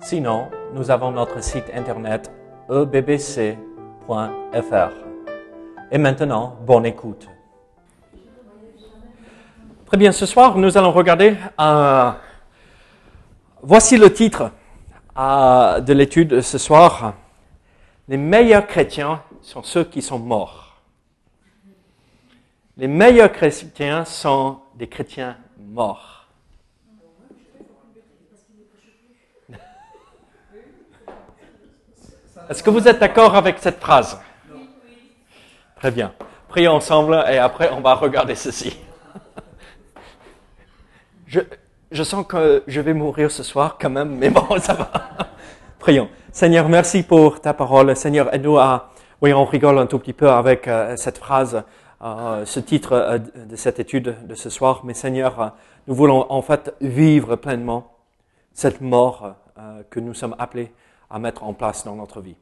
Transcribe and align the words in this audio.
Sinon, 0.00 0.48
nous 0.74 0.90
avons 0.90 1.10
notre 1.10 1.42
site 1.42 1.64
internet 1.74 2.30
ebbc.fr. 2.70 3.56
Et 5.90 5.98
maintenant, 5.98 6.56
bonne 6.64 6.86
écoute. 6.86 7.28
Très 9.86 9.96
bien, 9.96 10.12
ce 10.12 10.26
soir, 10.26 10.56
nous 10.56 10.78
allons 10.78 10.92
regarder. 10.92 11.36
Euh, 11.60 12.10
voici 13.62 13.96
le 13.96 14.12
titre 14.12 14.50
euh, 15.18 15.80
de 15.80 15.92
l'étude 15.92 16.42
ce 16.42 16.58
soir. 16.58 17.14
Les 18.06 18.16
meilleurs 18.18 18.66
chrétiens 18.66 19.22
sont 19.42 19.62
ceux 19.62 19.84
qui 19.84 20.00
sont 20.00 20.18
morts. 20.18 20.80
Les 22.76 22.86
meilleurs 22.86 23.32
chrétiens 23.32 24.04
sont 24.04 24.60
des 24.76 24.86
chrétiens 24.86 25.36
morts. 25.58 26.17
Est-ce 32.48 32.62
que 32.62 32.70
vous 32.70 32.88
êtes 32.88 32.98
d'accord 32.98 33.34
avec 33.34 33.58
cette 33.58 33.78
phrase? 33.78 34.18
Très 35.76 35.90
bien. 35.90 36.14
Prions 36.48 36.72
ensemble 36.72 37.22
et 37.30 37.36
après 37.36 37.70
on 37.72 37.82
va 37.82 37.94
regarder 37.94 38.34
ceci. 38.34 38.78
Je, 41.26 41.40
je 41.90 42.02
sens 42.02 42.24
que 42.26 42.62
je 42.66 42.80
vais 42.80 42.94
mourir 42.94 43.30
ce 43.30 43.42
soir 43.42 43.76
quand 43.78 43.90
même, 43.90 44.16
mais 44.16 44.30
bon, 44.30 44.58
ça 44.60 44.72
va. 44.72 44.90
Prions. 45.78 46.08
Seigneur, 46.32 46.70
merci 46.70 47.02
pour 47.02 47.42
ta 47.42 47.52
parole. 47.52 47.94
Seigneur, 47.94 48.32
aide-nous 48.34 48.56
à... 48.56 48.92
Oui, 49.20 49.34
on 49.34 49.44
rigole 49.44 49.78
un 49.78 49.86
tout 49.86 49.98
petit 49.98 50.14
peu 50.14 50.30
avec 50.30 50.68
euh, 50.68 50.96
cette 50.96 51.18
phrase, 51.18 51.62
euh, 52.02 52.46
ce 52.46 52.60
titre 52.60 52.92
euh, 52.92 53.18
de 53.18 53.56
cette 53.56 53.78
étude 53.78 54.16
de 54.26 54.34
ce 54.34 54.48
soir, 54.48 54.80
mais 54.84 54.94
Seigneur, 54.94 55.52
nous 55.86 55.94
voulons 55.94 56.24
en 56.30 56.40
fait 56.40 56.74
vivre 56.80 57.36
pleinement 57.36 57.92
cette 58.54 58.80
mort 58.80 59.34
que 59.90 60.00
nous 60.00 60.14
sommes 60.14 60.36
appelés 60.38 60.72
à 61.10 61.18
mettre 61.18 61.44
en 61.44 61.52
place 61.52 61.84
dans 61.84 61.96
notre 61.96 62.20
vie. 62.20 62.36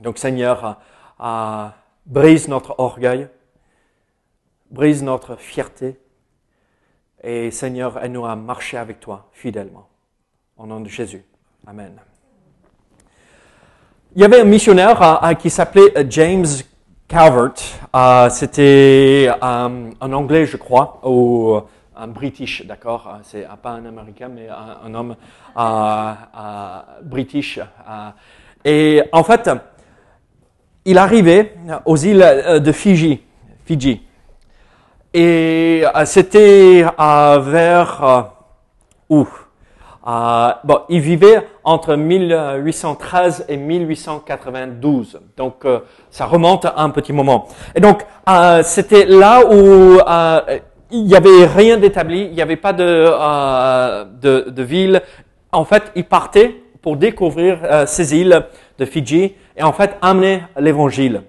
Donc 0.00 0.18
Seigneur, 0.18 0.78
euh, 1.20 1.68
brise 2.06 2.48
notre 2.48 2.74
orgueil, 2.78 3.28
brise 4.70 5.02
notre 5.02 5.36
fierté, 5.36 5.98
et 7.22 7.50
Seigneur, 7.50 8.02
aide-nous 8.02 8.26
à 8.26 8.34
marcher 8.34 8.76
avec 8.78 8.98
toi 8.98 9.28
fidèlement. 9.32 9.88
Au 10.56 10.66
nom 10.66 10.80
de 10.80 10.88
Jésus. 10.88 11.24
Amen. 11.66 12.00
Il 14.14 14.22
y 14.22 14.24
avait 14.24 14.40
un 14.40 14.44
missionnaire 14.44 15.24
euh, 15.24 15.34
qui 15.34 15.48
s'appelait 15.48 15.92
James 16.10 16.46
Calvert. 17.06 17.54
Euh, 17.94 18.28
c'était 18.28 19.30
un 19.40 19.92
anglais, 20.00 20.46
je 20.46 20.56
crois, 20.56 21.00
ou 21.04 21.60
un 22.02 22.08
british, 22.08 22.66
d'accord 22.66 23.18
C'est 23.22 23.46
pas 23.62 23.70
un 23.70 23.86
américain, 23.86 24.28
mais 24.28 24.48
un, 24.48 24.94
homme 24.94 25.16
british. 27.04 27.60
et 28.64 29.02
en 29.12 29.22
fait, 29.22 29.50
il 30.84 30.98
arrivait 30.98 31.54
aux 31.84 31.96
îles 31.96 32.22
euh, 32.22 32.58
de. 32.58 32.72
Fiji. 32.72 33.20
Et 35.14 35.84
euh, 35.84 36.04
c'était 36.04 36.82
vers 36.82 38.04
euh, 38.04 38.22
où? 39.08 39.28
Bon, 40.04 40.80
il 40.88 41.00
vivait 41.00 41.46
entre 41.62 41.94
1813 41.94 43.44
et 43.48 43.56
1892. 43.56 45.20
Donc, 45.36 45.64
ça 46.10 46.26
remonte 46.26 46.64
à 46.64 46.74
un 46.78 46.90
petit 46.90 47.12
moment. 47.12 47.46
Et 47.76 47.80
donc, 47.80 48.04
c'était 48.64 49.06
là 49.06 49.42
où 49.46 50.00
il 50.92 51.04
n'y 51.04 51.16
avait 51.16 51.46
rien 51.46 51.78
d'établi, 51.78 52.26
il 52.26 52.32
n'y 52.32 52.42
avait 52.42 52.56
pas 52.56 52.72
de, 52.72 52.84
de, 54.20 54.50
de, 54.50 54.62
ville. 54.62 55.02
En 55.50 55.64
fait, 55.64 55.84
il 55.96 56.04
partait 56.04 56.62
pour 56.80 56.96
découvrir 56.96 57.58
ces 57.86 58.14
îles 58.14 58.44
de 58.78 58.84
Fidji 58.84 59.34
et 59.56 59.62
en 59.62 59.72
fait 59.72 59.96
amener 60.00 60.42
l'évangile. 60.58 61.22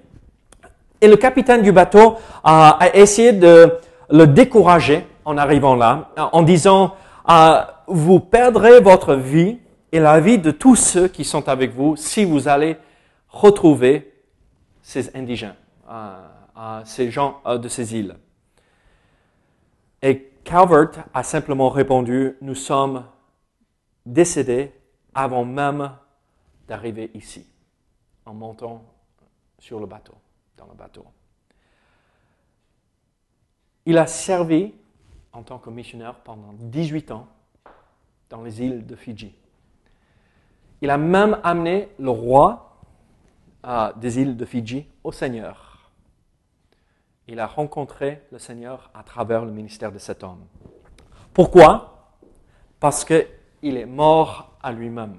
Et 1.03 1.07
le 1.07 1.17
capitaine 1.17 1.61
du 1.61 1.73
bateau 1.73 2.15
a, 2.45 2.79
essayé 2.93 3.33
de 3.33 3.73
le 4.09 4.25
décourager 4.25 5.05
en 5.25 5.37
arrivant 5.37 5.75
là, 5.75 6.09
en 6.31 6.41
disant, 6.43 6.95
euh, 7.29 7.61
vous 7.87 8.21
perdrez 8.21 8.79
votre 8.79 9.15
vie 9.15 9.57
et 9.91 9.99
la 9.99 10.21
vie 10.21 10.37
de 10.37 10.51
tous 10.51 10.77
ceux 10.77 11.09
qui 11.09 11.25
sont 11.25 11.49
avec 11.49 11.75
vous 11.75 11.97
si 11.97 12.23
vous 12.23 12.47
allez 12.47 12.77
retrouver 13.27 14.13
ces 14.81 15.13
indigènes, 15.13 15.55
euh, 15.91 16.15
euh, 16.57 16.81
ces 16.85 17.11
gens 17.11 17.41
de 17.45 17.67
ces 17.67 17.95
îles. 17.95 18.15
Et 20.03 20.33
Calvert 20.43 21.05
a 21.13 21.23
simplement 21.23 21.69
répondu, 21.69 22.35
nous 22.41 22.55
sommes 22.55 23.05
décédés 24.05 24.73
avant 25.15 25.45
même 25.45 25.91
d'arriver 26.67 27.09
ici 27.13 27.47
en 28.25 28.33
montant 28.33 28.83
sur 29.59 29.79
le 29.79 29.85
bateau, 29.85 30.15
dans 30.57 30.65
le 30.65 30.73
bateau. 30.73 31.05
Il 33.85 33.97
a 33.97 34.05
servi 34.05 34.73
en 35.31 35.41
tant 35.41 35.57
que 35.57 35.69
missionnaire 35.69 36.15
pendant 36.15 36.51
18 36.51 37.11
ans 37.11 37.27
dans 38.29 38.43
les 38.43 38.61
îles 38.61 38.85
de 38.85 38.97
Fidji. 38.97 39.33
Il 40.81 40.89
a 40.89 40.97
même 40.97 41.39
amené 41.43 41.87
le 41.97 42.09
roi 42.09 42.77
des 43.95 44.19
îles 44.19 44.35
de 44.35 44.43
Fidji 44.43 44.85
au 45.01 45.13
Seigneur. 45.13 45.72
Il 47.27 47.39
a 47.39 47.47
rencontré 47.47 48.21
le 48.33 48.37
Seigneur 48.37 48.89
à 48.93 49.01
travers 49.01 49.45
le 49.45 49.51
ministère 49.51 49.93
de 49.93 49.97
cet 49.97 50.23
homme. 50.23 50.43
Pourquoi? 51.33 52.09
Parce 52.81 53.05
qu'il 53.05 53.77
est 53.77 53.85
mort 53.85 54.57
à 54.61 54.73
lui-même. 54.73 55.15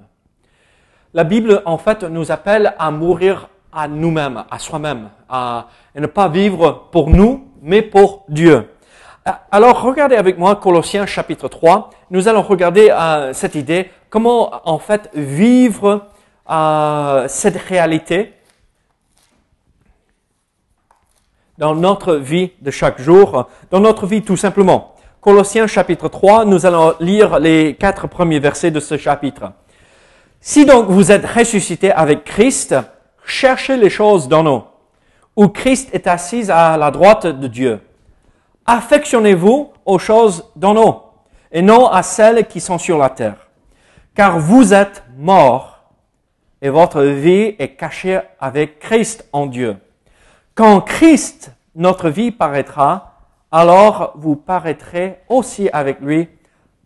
La 1.14 1.24
Bible, 1.24 1.62
en 1.64 1.78
fait, 1.78 2.02
nous 2.02 2.30
appelle 2.30 2.74
à 2.78 2.90
mourir 2.90 3.48
à 3.72 3.88
nous-mêmes, 3.88 4.44
à 4.50 4.58
soi-même, 4.58 5.08
à, 5.30 5.68
ne 5.94 6.06
pas 6.06 6.28
vivre 6.28 6.88
pour 6.92 7.08
nous, 7.08 7.48
mais 7.62 7.80
pour 7.80 8.24
Dieu. 8.28 8.68
Alors, 9.50 9.80
regardez 9.80 10.16
avec 10.16 10.36
moi 10.36 10.56
Colossiens 10.56 11.06
chapitre 11.06 11.48
3. 11.48 11.88
Nous 12.10 12.28
allons 12.28 12.42
regarder 12.42 12.90
euh, 12.90 13.32
cette 13.32 13.54
idée, 13.54 13.90
comment 14.10 14.60
en 14.68 14.78
fait 14.78 15.08
vivre 15.14 16.08
euh, 16.50 17.24
cette 17.28 17.56
réalité 17.56 18.34
dans 21.58 21.74
notre 21.74 22.16
vie 22.16 22.52
de 22.60 22.70
chaque 22.70 23.00
jour, 23.00 23.48
dans 23.70 23.80
notre 23.80 24.06
vie 24.06 24.22
tout 24.22 24.36
simplement. 24.36 24.94
Colossiens 25.20 25.66
chapitre 25.66 26.08
3, 26.08 26.44
nous 26.44 26.66
allons 26.66 26.94
lire 27.00 27.38
les 27.38 27.76
quatre 27.76 28.08
premiers 28.08 28.40
versets 28.40 28.70
de 28.70 28.80
ce 28.80 28.96
chapitre. 28.96 29.52
Si 30.40 30.66
donc 30.66 30.88
vous 30.88 31.10
êtes 31.10 31.24
ressuscité 31.24 31.90
avec 31.90 32.24
Christ, 32.24 32.74
cherchez 33.24 33.78
les 33.78 33.88
choses 33.88 34.28
d'en 34.28 34.44
haut, 34.44 34.64
où 35.36 35.48
Christ 35.48 35.88
est 35.94 36.06
assis 36.06 36.50
à 36.50 36.76
la 36.76 36.90
droite 36.90 37.26
de 37.26 37.46
Dieu. 37.46 37.80
Affectionnez-vous 38.66 39.72
aux 39.86 39.98
choses 39.98 40.50
d'en 40.56 40.76
haut, 40.76 41.02
et 41.50 41.62
non 41.62 41.86
à 41.86 42.02
celles 42.02 42.46
qui 42.46 42.60
sont 42.60 42.76
sur 42.78 42.98
la 42.98 43.08
terre. 43.08 43.48
Car 44.14 44.38
vous 44.38 44.74
êtes 44.74 45.02
morts, 45.16 45.84
et 46.60 46.68
votre 46.68 47.02
vie 47.02 47.54
est 47.58 47.76
cachée 47.76 48.20
avec 48.38 48.78
Christ 48.78 49.26
en 49.32 49.46
Dieu. 49.46 49.76
Quand 50.54 50.82
Christ, 50.82 51.50
notre 51.74 52.08
vie, 52.10 52.30
paraîtra, 52.30 53.14
alors 53.50 54.12
vous 54.16 54.36
paraîtrez 54.36 55.22
aussi 55.28 55.68
avec 55.70 56.00
lui 56.00 56.28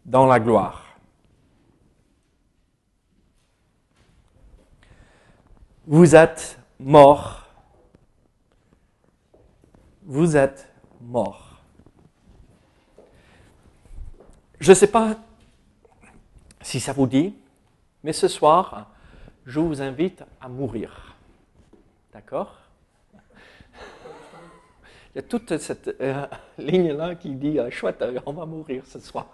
dans 0.04 0.26
la 0.26 0.40
gloire. 0.40 0.84
Vous 5.86 6.14
êtes 6.14 6.58
mort. 6.78 7.46
Vous 10.02 10.36
êtes 10.36 10.70
mort. 11.00 11.62
Je 14.60 14.72
ne 14.72 14.74
sais 14.74 14.90
pas 14.90 15.16
si 16.60 16.80
ça 16.80 16.92
vous 16.92 17.06
dit, 17.06 17.34
mais 18.02 18.12
ce 18.12 18.28
soir, 18.28 18.90
je 19.46 19.60
vous 19.60 19.80
invite 19.80 20.24
à 20.40 20.48
mourir. 20.48 21.16
D'accord? 22.12 22.57
Il 25.14 25.16
y 25.16 25.18
a 25.18 25.22
toute 25.22 25.56
cette 25.58 25.88
euh, 26.00 26.26
ligne-là 26.58 27.14
qui 27.14 27.34
dit, 27.34 27.58
euh, 27.58 27.70
chouette, 27.70 28.04
on 28.26 28.32
va 28.32 28.46
mourir 28.46 28.84
ce 28.86 29.00
soir. 29.00 29.26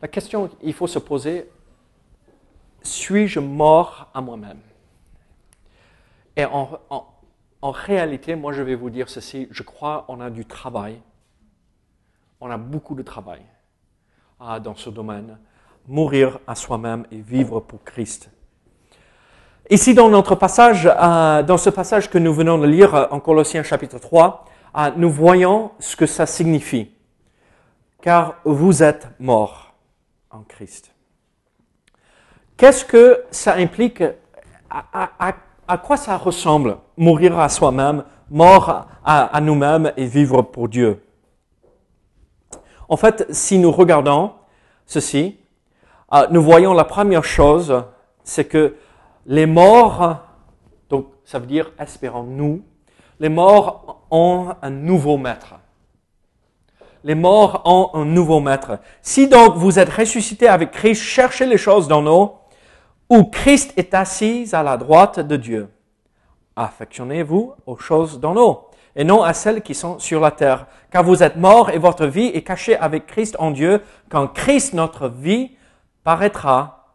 La 0.00 0.08
question 0.08 0.48
qu'il 0.48 0.72
faut 0.74 0.86
se 0.86 0.98
poser, 0.98 1.50
suis-je 2.82 3.40
mort 3.40 4.10
à 4.14 4.20
moi-même? 4.20 4.60
Et 6.36 6.44
en, 6.44 6.78
en, 6.90 7.70
réalité, 7.70 8.36
moi 8.36 8.52
je 8.52 8.62
vais 8.62 8.74
vous 8.74 8.90
dire 8.90 9.08
ceci, 9.08 9.48
je 9.50 9.62
crois 9.62 10.04
qu'on 10.06 10.20
a 10.20 10.28
du 10.28 10.44
travail, 10.44 11.00
on 12.40 12.50
a 12.50 12.58
beaucoup 12.58 12.94
de 12.94 13.02
travail 13.02 13.42
ah, 14.38 14.60
dans 14.60 14.74
ce 14.74 14.90
domaine. 14.90 15.38
Mourir 15.88 16.40
à 16.46 16.54
soi-même 16.54 17.06
et 17.10 17.20
vivre 17.20 17.60
pour 17.60 17.82
Christ. 17.84 18.30
Ici, 19.68 19.94
dans 19.94 20.08
notre 20.08 20.36
passage, 20.36 20.86
euh, 20.86 21.42
dans 21.42 21.56
ce 21.56 21.70
passage 21.70 22.08
que 22.08 22.18
nous 22.18 22.32
venons 22.32 22.56
de 22.56 22.66
lire 22.68 22.94
euh, 22.94 23.06
en 23.10 23.18
Colossiens 23.18 23.64
chapitre 23.64 23.98
3, 23.98 24.44
euh, 24.76 24.90
nous 24.96 25.10
voyons 25.10 25.72
ce 25.80 25.96
que 25.96 26.06
ça 26.06 26.24
signifie. 26.24 26.92
Car 28.00 28.36
vous 28.44 28.84
êtes 28.84 29.08
morts 29.18 29.74
en 30.30 30.42
Christ. 30.42 30.92
Qu'est-ce 32.56 32.84
que 32.84 33.24
ça 33.32 33.54
implique? 33.54 34.04
À, 34.70 35.78
quoi 35.78 35.96
ça 35.96 36.16
ressemble 36.16 36.76
mourir 36.96 37.36
à 37.38 37.48
soi-même, 37.48 38.04
mort 38.30 38.86
à, 39.04 39.40
nous-mêmes 39.40 39.92
et 39.96 40.06
vivre 40.06 40.42
pour 40.42 40.68
Dieu? 40.68 41.02
En 42.88 42.96
fait, 42.96 43.26
si 43.30 43.58
nous 43.58 43.72
regardons 43.72 44.32
ceci, 44.86 45.38
nous 46.30 46.42
voyons 46.42 46.72
la 46.72 46.84
première 46.84 47.24
chose, 47.24 47.82
c'est 48.22 48.44
que 48.44 48.76
les 49.26 49.46
morts, 49.46 50.20
donc 50.88 51.06
ça 51.24 51.38
veut 51.38 51.46
dire 51.46 51.70
espérons-nous, 51.78 52.62
les 53.18 53.28
morts 53.28 54.06
ont 54.10 54.54
un 54.62 54.70
nouveau 54.70 55.16
maître. 55.16 55.54
Les 57.02 57.14
morts 57.14 57.62
ont 57.64 57.90
un 57.94 58.04
nouveau 58.04 58.40
maître. 58.40 58.78
Si 59.02 59.28
donc 59.28 59.56
vous 59.56 59.78
êtes 59.78 59.90
ressuscité 59.90 60.48
avec 60.48 60.70
Christ, 60.70 61.02
cherchez 61.02 61.46
les 61.46 61.58
choses 61.58 61.88
dans 61.88 62.02
nous 62.02 62.32
où 63.08 63.24
Christ 63.24 63.72
est 63.76 63.94
assis 63.94 64.48
à 64.52 64.62
la 64.62 64.76
droite 64.76 65.20
de 65.20 65.36
Dieu. 65.36 65.68
Affectionnez-vous 66.56 67.54
aux 67.66 67.76
choses 67.76 68.18
d'en 68.18 68.36
haut 68.36 68.70
et 68.96 69.04
non 69.04 69.22
à 69.22 69.34
celles 69.34 69.62
qui 69.62 69.74
sont 69.74 69.98
sur 69.98 70.20
la 70.20 70.30
terre, 70.30 70.66
car 70.90 71.04
vous 71.04 71.22
êtes 71.22 71.36
morts 71.36 71.70
et 71.70 71.78
votre 71.78 72.06
vie 72.06 72.30
est 72.32 72.42
cachée 72.42 72.76
avec 72.76 73.06
Christ 73.06 73.36
en 73.38 73.50
Dieu. 73.50 73.82
Quand 74.08 74.26
Christ, 74.26 74.72
notre 74.72 75.08
vie, 75.08 75.52
paraîtra, 76.02 76.85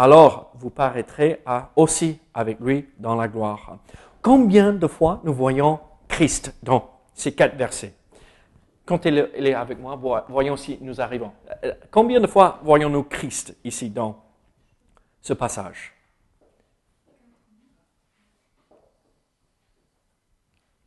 alors 0.00 0.52
vous 0.54 0.70
paraîtrez 0.70 1.42
aussi 1.76 2.18
avec 2.32 2.58
lui 2.58 2.88
dans 2.96 3.14
la 3.16 3.28
gloire. 3.28 3.76
Combien 4.22 4.72
de 4.72 4.86
fois 4.86 5.20
nous 5.24 5.34
voyons 5.34 5.78
Christ 6.08 6.54
dans 6.62 6.90
ces 7.12 7.34
quatre 7.34 7.54
versets? 7.54 7.92
Quand 8.86 9.04
il 9.04 9.18
est 9.18 9.52
avec 9.52 9.78
moi, 9.78 10.00
voyons 10.28 10.56
si 10.56 10.78
nous 10.80 11.02
arrivons. 11.02 11.32
Euh, 11.64 11.74
combien 11.90 12.18
de 12.18 12.26
fois 12.26 12.60
voyons-nous 12.62 13.02
Christ 13.04 13.54
ici 13.62 13.90
dans 13.90 14.24
ce 15.20 15.34
passage? 15.34 15.92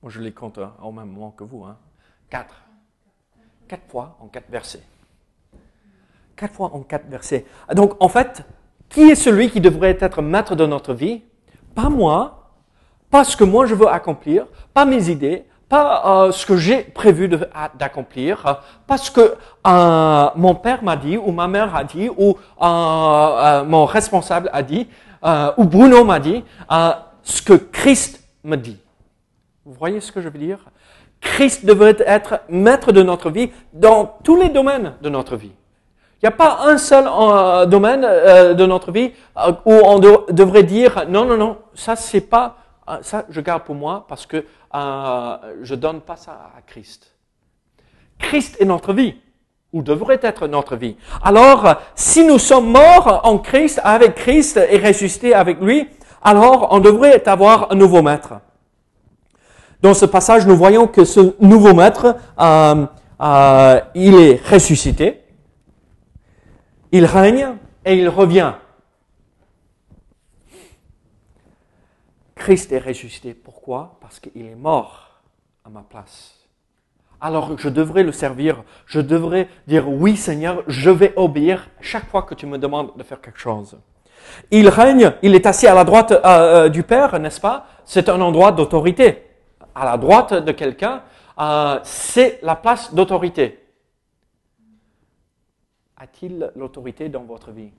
Moi, 0.02 0.12
je 0.12 0.22
les 0.22 0.34
compte 0.34 0.58
hein, 0.58 0.74
au 0.82 0.92
même 0.92 1.12
moment 1.12 1.32
que 1.32 1.44
vous. 1.44 1.64
Hein. 1.64 1.78
Quatre. 2.32 2.64
Quatre 3.68 3.88
fois 3.88 4.18
en 4.20 4.28
quatre 4.28 4.50
versets. 4.50 4.84
Quatre 6.36 6.56
fois 6.56 6.74
en 6.74 6.82
quatre 6.82 7.06
versets. 7.06 7.46
Donc, 7.74 7.96
en 8.02 8.10
fait, 8.10 8.44
qui 8.94 9.10
est 9.10 9.16
celui 9.16 9.50
qui 9.50 9.60
devrait 9.60 9.98
être 10.00 10.22
maître 10.22 10.56
de 10.56 10.66
notre 10.66 10.94
vie? 10.94 11.24
Pas 11.76 11.90
moi, 11.90 12.52
pas 13.10 13.24
ce 13.24 13.36
que 13.36 13.44
moi 13.44 13.66
je 13.66 13.76
veux 13.76 13.88
accomplir, 13.88 14.46
pas 14.74 14.86
mes 14.86 15.10
idées, 15.10 15.46
pas 15.68 16.26
euh, 16.28 16.32
ce 16.32 16.46
que 16.46 16.56
j'ai 16.56 16.84
prévu 16.84 17.28
d'accomplir, 17.80 18.46
euh, 18.46 18.54
pas 18.86 18.98
ce 18.98 19.10
que 19.10 19.36
euh, 19.66 20.30
mon 20.36 20.54
père 20.54 20.84
m'a 20.84 20.96
dit, 20.96 21.18
ou 21.18 21.32
ma 21.32 21.48
mère 21.48 21.76
a 21.76 21.84
dit, 21.84 22.10
ou 22.16 22.38
mon 22.62 23.86
responsable 23.86 24.52
a 24.54 24.62
dit, 24.62 24.88
ou 25.58 25.64
Bruno 25.64 26.04
m'a 26.04 26.20
dit, 26.20 26.44
ce 27.24 27.42
que 27.42 27.54
Christ 27.54 28.24
me 28.44 28.56
dit. 28.56 28.78
Vous 29.66 29.74
voyez 29.74 30.00
ce 30.00 30.12
que 30.12 30.22
je 30.22 30.30
veux 30.30 30.38
dire? 30.38 30.60
Christ 31.22 31.66
devrait 31.66 31.98
être 32.06 32.42
maître 32.50 32.92
de 32.92 33.02
notre 33.02 33.32
vie 33.32 33.50
dans 33.74 34.20
tous 34.24 34.36
les 34.40 34.50
domaines 34.50 34.94
de 35.02 35.10
notre 35.10 35.38
vie. 35.38 35.54
Il 36.24 36.28
n'y 36.28 36.34
a 36.34 36.38
pas 36.38 36.60
un 36.64 36.78
seul 36.78 37.04
domaine 37.70 38.02
de 38.02 38.66
notre 38.66 38.94
vie 38.94 39.12
où 39.66 39.74
on 39.74 40.00
devrait 40.00 40.64
dire 40.64 41.04
non, 41.10 41.26
non, 41.26 41.36
non, 41.36 41.58
ça 41.76 41.98
c'est 41.98 42.22
pas 42.22 42.56
ah, 42.86 43.00
ça, 43.02 43.26
je 43.30 43.40
garde 43.40 43.64
pour 43.64 43.76
moi 43.76 44.06
parce 44.10 44.26
que 44.26 44.46
euh, 44.76 45.38
je 45.62 45.76
donne 45.76 46.02
pas 46.02 46.18
ça 46.18 46.52
à 46.58 46.62
Christ. 46.62 47.14
Christ 48.20 48.58
est 48.60 48.66
notre 48.66 48.94
vie, 48.94 49.16
ou 49.72 49.82
devrait 49.82 50.20
être 50.22 50.48
notre 50.48 50.76
vie. 50.76 50.98
Alors, 51.24 51.76
si 51.96 52.26
nous 52.26 52.40
sommes 52.40 52.72
morts 52.72 53.22
en 53.24 53.38
Christ, 53.38 53.80
avec 53.84 54.16
Christ 54.16 54.60
et 54.70 54.78
ressuscités 54.78 55.34
avec 55.34 55.62
lui, 55.62 55.88
alors 56.22 56.68
on 56.72 56.80
devrait 56.80 57.28
avoir 57.28 57.72
un 57.72 57.76
nouveau 57.76 58.02
maître. 58.02 58.34
Dans 59.82 59.94
ce 59.94 60.06
passage, 60.06 60.46
nous 60.46 60.56
voyons 60.56 60.88
que 60.88 61.06
ce 61.06 61.36
nouveau 61.40 61.74
maître, 61.74 62.18
euh, 62.40 62.86
euh, 63.22 63.80
il 63.96 64.16
est 64.16 64.42
ressuscité, 64.50 65.23
il 66.94 67.06
règne 67.06 67.56
et 67.84 67.96
il 67.96 68.08
revient. 68.08 68.54
Christ 72.36 72.72
est 72.72 72.80
ressuscité. 72.80 73.34
Pourquoi? 73.34 73.98
Parce 74.00 74.20
qu'il 74.20 74.46
est 74.46 74.56
mort 74.56 75.22
à 75.66 75.70
ma 75.70 75.82
place. 75.82 76.36
Alors 77.20 77.58
je 77.58 77.70
devrais 77.70 78.04
le 78.04 78.12
servir, 78.12 78.64
je 78.86 79.00
devrais 79.00 79.48
dire 79.66 79.90
oui 79.90 80.16
Seigneur, 80.16 80.64
je 80.68 80.90
vais 80.92 81.14
obéir 81.16 81.70
chaque 81.82 82.08
fois 82.10 82.22
que 82.24 82.36
tu 82.36 82.46
me 82.46 82.58
demandes 82.58 82.92
de 82.96 83.04
faire 83.04 83.22
quelque 83.22 83.40
chose. 83.40 83.78
Il 84.52 84.70
règne, 84.70 85.14
il 85.24 85.34
est 85.34 85.46
assis 85.48 85.66
à 85.66 85.74
la 85.74 85.86
droite 85.86 86.12
euh, 86.12 86.20
euh, 86.26 86.70
du 86.70 86.84
Père, 86.84 87.18
n'est-ce 87.20 87.42
pas? 87.42 87.66
C'est 87.86 88.08
un 88.08 88.22
endroit 88.22 88.52
d'autorité. 88.52 89.24
À 89.74 89.86
la 89.86 89.98
droite 89.98 90.34
de 90.34 90.52
quelqu'un, 90.52 91.02
euh, 91.40 91.80
c'est 91.84 92.40
la 92.44 92.56
place 92.56 92.94
d'autorité. 92.94 93.63
A-t-il 96.04 96.52
l'autorité 96.58 97.08
dans 97.08 97.24
votre 97.24 97.52
vie? 97.52 97.72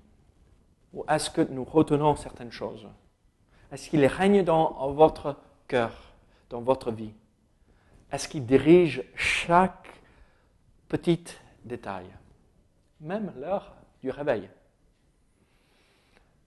Ou 0.95 1.05
est-ce 1.11 1.29
que 1.29 1.43
nous 1.43 1.63
retenons 1.63 2.17
certaines 2.17 2.53
choses? 2.53 2.89
Est-ce 3.71 3.91
qu'il 3.91 4.07
règne 4.07 4.43
dans 4.43 4.91
votre 4.93 5.37
cœur, 5.69 5.93
dans 6.49 6.63
votre 6.63 6.91
vie? 6.91 7.13
Est-ce 8.11 8.27
qu'il 8.27 8.47
dirige 8.47 9.05
chaque 9.15 10.01
petit 10.89 11.23
détail? 11.67 12.07
Même 13.03 13.31
l'heure 13.37 13.75
du 14.03 14.09
réveil. 14.09 14.49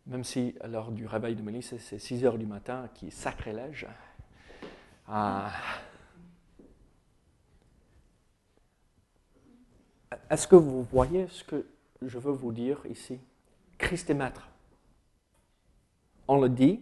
Même 0.08 0.24
si 0.24 0.56
l'heure 0.68 0.92
du 0.92 1.06
réveil 1.06 1.36
de 1.36 1.44
Mélisse, 1.44 1.78
c'est 1.78 2.00
6 2.00 2.26
heures 2.26 2.40
du 2.40 2.48
matin, 2.48 2.90
qui 2.96 3.10
est 3.10 3.12
sacrilège. 3.12 3.86
Ah. 5.08 5.52
Est-ce 10.30 10.48
que 10.48 10.56
vous 10.56 10.84
voyez 10.84 11.28
ce 11.28 11.44
que 11.44 11.66
je 12.02 12.18
veux 12.18 12.32
vous 12.32 12.52
dire 12.52 12.80
ici? 12.90 13.20
Christ 13.78 14.10
est 14.10 14.14
maître. 14.14 14.50
On 16.28 16.40
le 16.40 16.50
dit, 16.50 16.82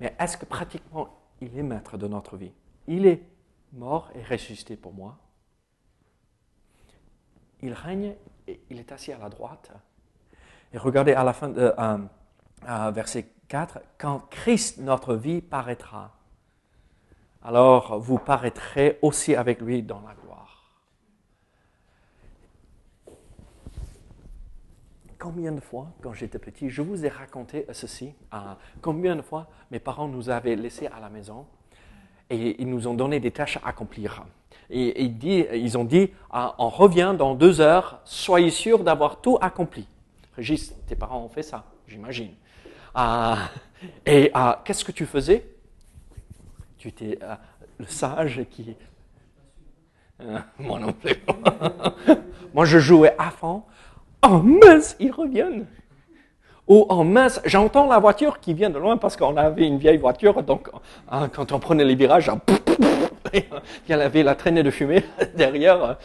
mais 0.00 0.14
est-ce 0.18 0.36
que 0.36 0.44
pratiquement 0.44 1.08
il 1.40 1.56
est 1.58 1.62
maître 1.62 1.96
de 1.96 2.06
notre 2.06 2.36
vie? 2.36 2.52
Il 2.86 3.06
est 3.06 3.22
mort 3.72 4.10
et 4.14 4.22
ressuscité 4.22 4.76
pour 4.76 4.92
moi. 4.92 5.18
Il 7.62 7.72
règne 7.72 8.14
et 8.46 8.60
il 8.70 8.78
est 8.78 8.92
assis 8.92 9.12
à 9.12 9.18
la 9.18 9.28
droite. 9.28 9.70
Et 10.72 10.78
regardez 10.78 11.12
à 11.12 11.24
la 11.24 11.32
fin 11.32 11.48
de 11.48 11.72
euh, 11.78 12.90
verset 12.90 13.28
4, 13.48 13.80
quand 13.98 14.20
Christ, 14.30 14.78
notre 14.78 15.14
vie, 15.14 15.40
paraîtra, 15.40 16.16
alors 17.42 17.98
vous 18.00 18.18
paraîtrez 18.18 18.98
aussi 19.02 19.34
avec 19.36 19.60
lui 19.60 19.82
dans 19.82 20.00
la 20.00 20.14
Combien 25.18 25.52
de 25.52 25.60
fois, 25.60 25.88
quand 26.02 26.12
j'étais 26.12 26.38
petit, 26.38 26.68
je 26.68 26.82
vous 26.82 27.06
ai 27.06 27.08
raconté 27.08 27.64
ceci, 27.72 28.12
combien 28.82 29.16
de 29.16 29.22
fois 29.22 29.48
mes 29.70 29.78
parents 29.78 30.08
nous 30.08 30.28
avaient 30.28 30.56
laissés 30.56 30.88
à 30.88 31.00
la 31.00 31.08
maison 31.08 31.46
et 32.28 32.60
ils 32.60 32.68
nous 32.68 32.86
ont 32.86 32.94
donné 32.94 33.18
des 33.18 33.30
tâches 33.30 33.56
à 33.62 33.68
accomplir. 33.68 34.24
Et, 34.68 35.04
ils 35.04 35.78
ont 35.78 35.84
dit, 35.84 36.10
ah, 36.30 36.54
on 36.58 36.68
revient 36.68 37.14
dans 37.16 37.34
deux 37.34 37.60
heures, 37.60 38.00
soyez 38.04 38.50
sûr 38.50 38.82
d'avoir 38.82 39.20
tout 39.20 39.38
accompli. 39.40 39.86
Régis, 40.34 40.74
tes 40.86 40.96
parents 40.96 41.22
ont 41.22 41.28
fait 41.28 41.42
ça, 41.42 41.64
j'imagine. 41.86 42.32
Ah, 42.94 43.50
et 44.04 44.30
ah, 44.34 44.60
qu'est-ce 44.64 44.84
que 44.84 44.92
tu 44.92 45.06
faisais? 45.06 45.48
Tu 46.76 46.88
étais 46.88 47.18
le 47.78 47.86
sage 47.86 48.44
qui... 48.50 48.76
moi 50.58 50.78
non 50.78 50.92
plus. 50.92 51.14
moi, 52.54 52.64
je 52.66 52.78
jouais 52.78 53.14
à 53.18 53.30
fond 53.30 53.62
oh 54.22 54.40
mince, 54.42 54.96
ils 54.98 55.12
reviennent. 55.12 55.66
Ou 56.68 56.84
oh 56.88 57.04
mince, 57.04 57.40
j'entends 57.44 57.86
la 57.86 57.98
voiture 57.98 58.40
qui 58.40 58.52
vient 58.52 58.70
de 58.70 58.78
loin 58.78 58.96
parce 58.96 59.16
qu'on 59.16 59.36
avait 59.36 59.66
une 59.66 59.78
vieille 59.78 59.98
voiture, 59.98 60.42
donc 60.42 60.68
hein, 61.10 61.28
quand 61.28 61.52
on 61.52 61.60
prenait 61.60 61.84
les 61.84 61.94
virages, 61.94 62.30
il 63.32 63.44
y 63.88 63.92
avait 63.92 64.22
la 64.24 64.34
traînée 64.34 64.64
de 64.64 64.70
fumée 64.70 65.04
derrière. 65.36 65.96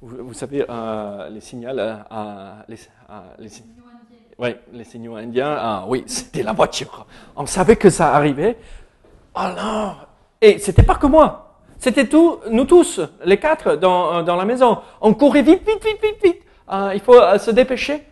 vous, 0.00 0.32
savez, 0.34 0.64
euh, 0.68 1.28
les 1.30 1.40
signaux, 1.40 1.70
euh, 1.70 2.52
les, 2.68 2.78
les, 4.72 4.84
signaux 4.84 5.16
indiens, 5.16 5.56
ah, 5.58 5.84
oui, 5.88 6.04
c'était 6.06 6.44
la 6.44 6.52
voiture. 6.52 7.06
On 7.34 7.46
savait 7.46 7.76
que 7.76 7.90
ça 7.90 8.14
arrivait. 8.14 8.56
Alors, 9.34 10.06
et 10.40 10.58
c'était 10.58 10.84
pas 10.84 10.94
que 10.94 11.06
moi. 11.06 11.56
C'était 11.78 12.06
tout, 12.06 12.38
nous 12.50 12.64
tous, 12.64 13.00
les 13.24 13.38
quatre 13.38 13.76
dans, 13.76 14.22
dans 14.22 14.36
la 14.36 14.44
maison. 14.44 14.78
On 15.00 15.14
courait 15.14 15.42
vite, 15.42 15.66
vite, 15.66 15.84
vite, 15.84 16.00
vite, 16.02 16.22
vite. 16.22 16.42
Il 16.70 17.00
faut 17.00 17.18
se 17.38 17.50
dépêcher. 17.50 18.06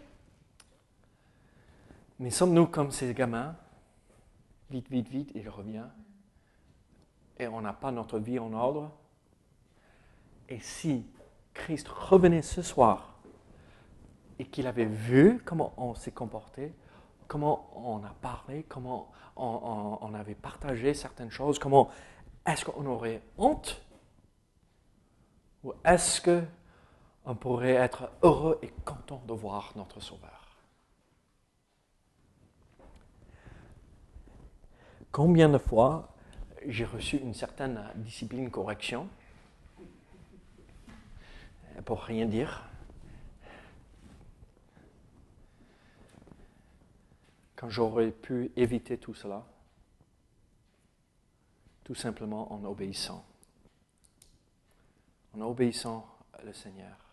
Mais 2.19 2.31
sommes-nous 2.31 2.67
comme 2.67 2.91
ces 2.91 3.13
gamins? 3.13 3.57
Vite, 4.71 4.91
vite, 4.91 5.09
vite, 5.09 5.31
il 5.35 5.49
revient. 5.49 5.85
Et 7.39 7.47
on 7.47 7.61
n'a 7.61 7.73
pas 7.73 7.91
notre 7.91 8.19
vie 8.19 8.39
en 8.39 8.53
ordre. 8.53 8.91
Et 10.49 10.59
si 10.61 11.07
Christ 11.53 11.89
revenait 11.89 12.43
ce 12.43 12.63
soir 12.63 13.15
et 14.39 14.45
qu'il 14.47 14.67
avait 14.67 14.85
vu 14.85 15.41
comment 15.45 15.73
on 15.77 15.95
s'est 15.95 16.11
comporté, 16.11 16.73
comment 17.27 17.71
on 17.75 18.05
a 18.05 18.15
parlé, 18.21 18.65
comment 18.69 19.11
on, 19.37 20.15
avait 20.15 20.35
partagé 20.35 20.95
certaines 20.95 21.31
choses, 21.31 21.59
comment 21.59 21.91
est-ce 22.47 22.65
qu'on 22.65 22.87
aurait 22.87 23.23
honte? 23.39 23.83
Ou 25.65 25.73
est-ce 25.85 26.21
qu'on 27.27 27.35
pourrait 27.35 27.73
être 27.73 28.09
heureux 28.23 28.57
et 28.63 28.71
content 28.85 29.21
de 29.27 29.33
voir 29.33 29.73
notre 29.75 29.99
Sauveur 29.99 30.57
Combien 35.11 35.49
de 35.49 35.59
fois 35.59 36.15
j'ai 36.67 36.85
reçu 36.85 37.17
une 37.17 37.35
certaine 37.35 37.83
discipline 37.97 38.49
correction 38.51 39.09
pour 41.85 42.03
rien 42.03 42.27
dire? 42.27 42.69
Quand 47.57 47.71
j'aurais 47.71 48.11
pu 48.13 48.53
éviter 48.57 48.99
tout 48.99 49.15
cela, 49.15 49.45
tout 51.83 51.95
simplement 51.95 52.53
en 52.53 52.63
obéissant, 52.65 53.25
en 55.35 55.41
obéissant 55.41 56.07
au 56.47 56.53
Seigneur. 56.53 57.06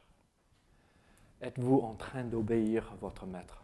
Êtes-vous 1.43 1.81
en 1.83 1.93
train 1.95 2.23
d'obéir 2.23 2.89
à 2.93 2.95
votre 3.01 3.25
maître? 3.25 3.61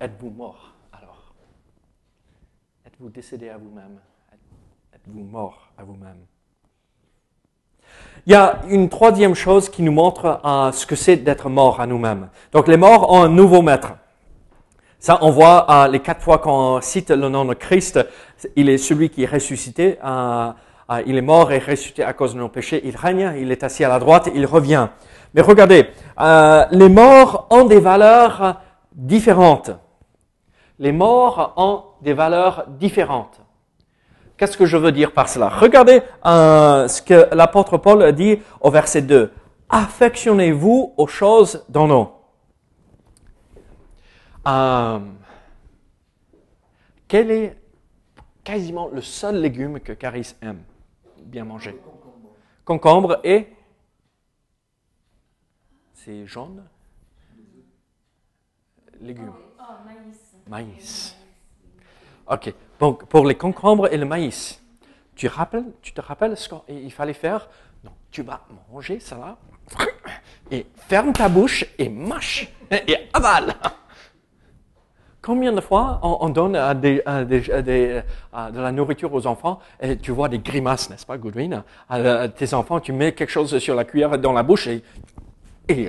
Êtes-vous 0.00 0.30
mort 0.30 0.74
alors? 0.92 1.34
Êtes-vous 2.86 3.08
décédé 3.08 3.48
à 3.48 3.56
vous-même? 3.56 3.98
Êtes-vous 4.94 5.24
mort 5.24 5.72
à 5.76 5.82
vous-même? 5.82 6.18
Il 8.26 8.32
y 8.32 8.36
a 8.36 8.60
une 8.68 8.88
troisième 8.88 9.34
chose 9.34 9.68
qui 9.68 9.82
nous 9.82 9.90
montre 9.90 10.40
ce 10.72 10.86
que 10.86 10.94
c'est 10.94 11.16
d'être 11.16 11.48
mort 11.48 11.80
à 11.80 11.88
nous-mêmes. 11.88 12.30
Donc 12.52 12.68
les 12.68 12.76
morts 12.76 13.10
ont 13.10 13.24
un 13.24 13.28
nouveau 13.28 13.60
maître. 13.60 13.94
Ça, 15.00 15.18
on 15.20 15.32
voit 15.32 15.88
les 15.88 15.98
quatre 15.98 16.22
fois 16.22 16.38
qu'on 16.38 16.80
cite 16.80 17.10
le 17.10 17.28
nom 17.28 17.44
de 17.44 17.54
Christ, 17.54 17.98
il 18.54 18.68
est 18.68 18.78
celui 18.78 19.10
qui 19.10 19.24
est 19.24 19.26
ressuscité. 19.26 19.98
Euh, 20.04 20.52
il 21.06 21.16
est 21.16 21.22
mort 21.22 21.50
et 21.52 21.58
ressuscité 21.58 22.04
à 22.04 22.12
cause 22.12 22.34
de 22.34 22.38
nos 22.38 22.48
péchés. 22.48 22.80
Il 22.84 22.96
règne, 22.96 23.34
il 23.38 23.50
est 23.50 23.64
assis 23.64 23.84
à 23.84 23.88
la 23.88 23.98
droite, 23.98 24.28
il 24.34 24.46
revient. 24.46 24.88
Mais 25.34 25.40
regardez, 25.40 25.88
les 26.18 26.88
morts 26.88 27.46
ont 27.50 27.64
des 27.64 27.80
valeurs 27.80 28.60
différentes. 28.92 29.70
Les 30.78 30.92
morts 30.92 31.54
ont 31.56 31.84
des 32.02 32.14
valeurs 32.14 32.66
différentes. 32.68 33.40
Qu'est-ce 34.36 34.56
que 34.56 34.66
je 34.66 34.76
veux 34.76 34.90
dire 34.90 35.12
par 35.12 35.28
cela? 35.28 35.48
Regardez 35.48 36.02
euh, 36.26 36.88
ce 36.88 37.00
que 37.00 37.28
l'apôtre 37.34 37.78
Paul 37.78 38.12
dit 38.12 38.40
au 38.60 38.70
verset 38.70 39.02
2. 39.02 39.32
Affectionnez-vous 39.68 40.94
aux 40.96 41.06
choses 41.06 41.64
d'en 41.68 41.90
haut. 41.90 42.12
Euh, 44.46 44.98
quel 47.06 47.30
est 47.30 47.56
quasiment 48.42 48.88
le 48.92 49.00
seul 49.00 49.40
légume 49.40 49.78
que 49.78 49.92
Caris 49.92 50.34
aime? 50.42 50.62
Bien 51.24 51.44
manger 51.44 51.80
Concombre 52.64 53.20
et 53.24 53.48
c'est 55.92 56.26
jaune 56.26 56.64
Légumes. 59.00 59.32
Maïs. 59.84 60.36
Maïs. 60.46 61.16
Ok. 62.26 62.54
Donc, 62.78 63.04
pour 63.06 63.26
les 63.26 63.34
concombres 63.34 63.92
et 63.92 63.96
le 63.96 64.06
maïs, 64.06 64.62
tu, 65.14 65.26
rappelles, 65.26 65.72
tu 65.82 65.92
te 65.92 66.00
rappelles 66.00 66.36
ce 66.36 66.48
qu'il 66.48 66.92
fallait 66.92 67.12
faire? 67.12 67.48
Non, 67.82 67.92
tu 68.10 68.22
vas 68.22 68.46
manger 68.72 69.00
ça 69.00 69.18
là, 69.18 69.38
et 70.50 70.66
ferme 70.88 71.12
ta 71.12 71.28
bouche 71.28 71.66
et 71.78 71.88
mâche, 71.88 72.48
et 72.70 73.08
avale. 73.12 73.54
Combien 75.24 75.52
de 75.52 75.60
fois 75.62 76.00
on, 76.02 76.28
donne 76.28 76.52
de 76.52 78.60
la 78.60 78.72
nourriture 78.72 79.14
aux 79.14 79.26
enfants 79.26 79.58
et 79.80 79.96
tu 79.96 80.10
vois 80.10 80.28
des 80.28 80.38
grimaces, 80.38 80.90
n'est-ce 80.90 81.06
pas, 81.06 81.16
Goodwin? 81.16 81.64
À, 81.88 82.28
Tes 82.28 82.52
enfants, 82.52 82.78
tu 82.78 82.92
mets 82.92 83.14
quelque 83.14 83.30
chose 83.30 83.58
sur 83.58 83.74
la 83.74 83.86
cuillère 83.86 84.18
dans 84.18 84.34
la 84.34 84.42
bouche 84.42 84.66
et, 84.66 84.84
et, 85.70 85.88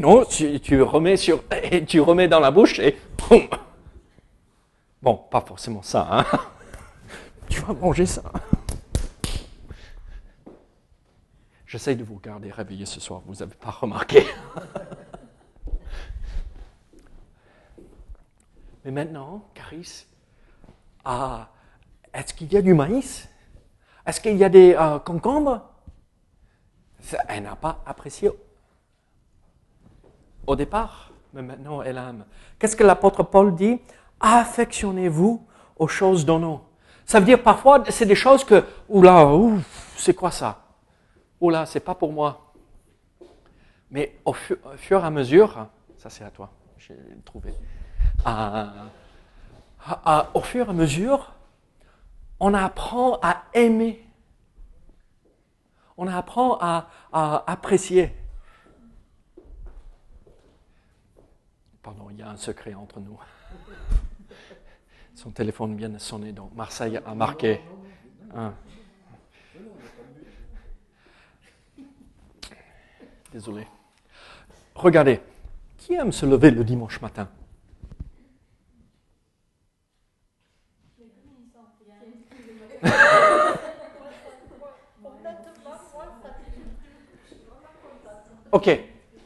non, 0.00 0.24
tu 0.24 0.82
remets 0.82 2.26
dans 2.26 2.40
la 2.40 2.50
bouche 2.50 2.80
et 2.80 2.98
Bon, 5.00 5.14
pas 5.30 5.42
forcément 5.42 5.82
ça, 5.82 6.08
hein. 6.10 6.24
Tu 7.48 7.60
vas 7.60 7.74
manger 7.74 8.06
ça. 8.06 8.24
J'essaie 11.64 11.94
de 11.94 12.02
vous 12.02 12.18
garder 12.18 12.50
réveillé 12.50 12.86
ce 12.86 12.98
soir, 12.98 13.22
vous 13.24 13.36
n'avez 13.36 13.54
pas 13.54 13.70
remarqué. 13.70 14.26
Mais 18.84 18.90
maintenant, 18.90 19.44
Caris, 19.54 20.06
ah, 21.04 21.48
est-ce 22.12 22.34
qu'il 22.34 22.52
y 22.52 22.56
a 22.56 22.62
du 22.62 22.74
maïs? 22.74 23.28
Est-ce 24.06 24.20
qu'il 24.20 24.36
y 24.36 24.44
a 24.44 24.48
des 24.48 24.74
euh, 24.74 24.98
concombres? 24.98 25.62
Elle 27.28 27.44
n'a 27.44 27.56
pas 27.56 27.82
apprécié 27.86 28.30
au 30.46 30.56
départ, 30.56 31.12
mais 31.32 31.42
maintenant 31.42 31.82
elle 31.82 31.96
aime. 31.96 32.24
Qu'est-ce 32.58 32.76
que 32.76 32.84
l'apôtre 32.84 33.22
Paul 33.22 33.54
dit? 33.54 33.80
Affectionnez-vous 34.20 35.46
aux 35.78 35.88
choses 35.88 36.28
haut. 36.28 36.60
Ça 37.06 37.20
veut 37.20 37.26
dire 37.26 37.42
parfois, 37.42 37.84
c'est 37.88 38.06
des 38.06 38.14
choses 38.14 38.44
que, 38.44 38.64
oula, 38.88 39.28
c'est 39.96 40.14
quoi 40.14 40.30
ça? 40.30 40.62
Oula, 41.40 41.66
c'est 41.66 41.80
pas 41.80 41.94
pour 41.94 42.12
moi. 42.12 42.52
Mais 43.90 44.18
au, 44.24 44.32
fur, 44.32 44.58
et 44.90 44.94
à 44.94 45.10
mesure, 45.10 45.66
ça 45.96 46.10
c'est 46.10 46.22
à 46.22 46.30
toi, 46.30 46.50
j'ai 46.78 46.96
trouvé. 47.24 47.52
Au 50.34 50.40
fur 50.40 50.66
et 50.66 50.70
à 50.70 50.72
mesure, 50.72 51.32
on 52.38 52.54
apprend 52.54 53.18
à 53.22 53.44
aimer. 53.54 54.06
On 55.96 56.06
apprend 56.06 56.58
à 56.60 56.88
apprécier. 57.46 58.14
Pardon, 61.82 62.08
il 62.10 62.18
y 62.18 62.22
a 62.22 62.28
un 62.28 62.36
secret 62.36 62.74
entre 62.74 63.00
nous. 63.00 63.18
Son 65.14 65.30
téléphone 65.30 65.76
vient 65.76 65.88
de 65.88 65.98
sonner, 65.98 66.32
donc 66.32 66.54
Marseille 66.54 66.98
a 67.04 67.14
marqué. 67.14 67.60
Désolé. 73.32 73.66
Regardez, 74.74 75.20
qui 75.78 75.94
aime 75.94 76.12
se 76.12 76.26
lever 76.26 76.50
le 76.50 76.64
dimanche 76.64 77.00
matin? 77.00 77.28
Ok, 88.60 88.78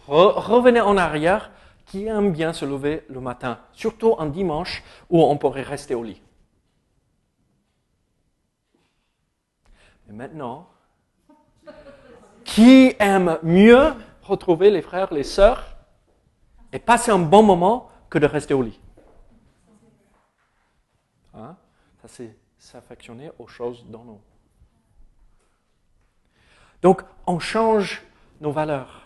revenez 0.07 0.81
en 0.81 0.97
arrière 0.97 1.51
qui 1.87 2.07
aime 2.07 2.31
bien 2.31 2.53
se 2.53 2.65
lever 2.65 3.05
le 3.09 3.19
matin, 3.19 3.59
surtout 3.73 4.15
un 4.21 4.27
dimanche 4.27 4.85
où 5.11 5.21
on 5.25 5.37
pourrait 5.37 5.63
rester 5.63 5.97
au 5.97 6.05
lit. 6.05 6.23
Mais 10.07 10.15
maintenant, 10.15 10.69
qui 12.45 12.95
aime 13.01 13.41
mieux 13.43 13.95
retrouver 14.23 14.71
les 14.71 14.83
frères, 14.83 15.13
les 15.13 15.25
sœurs 15.25 15.67
et 16.73 16.79
passer 16.79 17.11
un 17.11 17.19
bon 17.19 17.43
moment 17.43 17.91
que 18.11 18.19
de 18.19 18.27
rester 18.27 18.55
au 18.55 18.63
lit? 18.63 18.79
Hein? 21.35 21.57
Ça, 22.03 22.07
c'est 22.07 22.37
s'affectionner 22.57 23.33
aux 23.41 23.49
choses 23.49 23.85
dans 23.89 24.05
nous. 24.05 24.21
Donc, 26.83 27.03
on 27.27 27.41
change 27.41 28.01
nos 28.41 28.53
valeurs. 28.53 29.04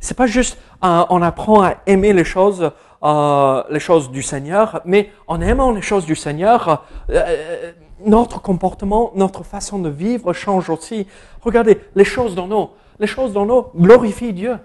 C'est 0.00 0.16
pas 0.16 0.26
juste 0.26 0.58
euh, 0.84 1.04
on 1.10 1.22
apprend 1.22 1.62
à 1.62 1.74
aimer 1.86 2.12
les 2.12 2.24
choses, 2.24 2.70
euh, 3.02 3.62
les 3.70 3.80
choses 3.80 4.10
du 4.10 4.22
Seigneur, 4.22 4.80
mais 4.84 5.10
en 5.26 5.40
aimant 5.40 5.72
les 5.72 5.82
choses 5.82 6.06
du 6.06 6.16
Seigneur, 6.16 6.84
euh, 7.10 7.72
notre 8.04 8.40
comportement, 8.40 9.12
notre 9.14 9.42
façon 9.42 9.78
de 9.78 9.88
vivre 9.88 10.32
change 10.32 10.70
aussi. 10.70 11.06
Regardez, 11.42 11.80
les 11.94 12.04
choses 12.04 12.34
dans 12.34 12.46
nous, 12.46 12.70
les 12.98 13.06
choses 13.06 13.32
dans 13.32 13.46
nous 13.46 13.66
glorifient 13.76 14.32
Dieu. 14.32 14.58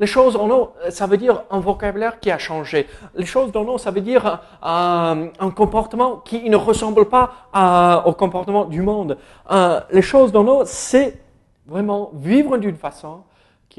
Les 0.00 0.06
choses 0.06 0.36
en 0.36 0.46
nous, 0.46 0.68
ça 0.90 1.06
veut 1.06 1.16
dire 1.16 1.42
un 1.50 1.58
vocabulaire 1.58 2.20
qui 2.20 2.30
a 2.30 2.38
changé. 2.38 2.86
Les 3.16 3.26
choses 3.26 3.50
dans 3.50 3.64
nous, 3.64 3.78
ça 3.78 3.90
veut 3.90 4.00
dire 4.00 4.40
euh, 4.64 5.26
un 5.40 5.50
comportement 5.50 6.18
qui 6.18 6.48
ne 6.48 6.56
ressemble 6.56 7.06
pas 7.06 8.02
au 8.06 8.12
comportement 8.12 8.64
du 8.64 8.80
monde. 8.80 9.18
Euh, 9.50 9.80
les 9.90 10.02
choses 10.02 10.30
dans 10.30 10.44
nous, 10.44 10.60
c'est 10.66 11.20
vraiment 11.66 12.12
vivre 12.14 12.58
d'une 12.58 12.76
façon 12.76 13.22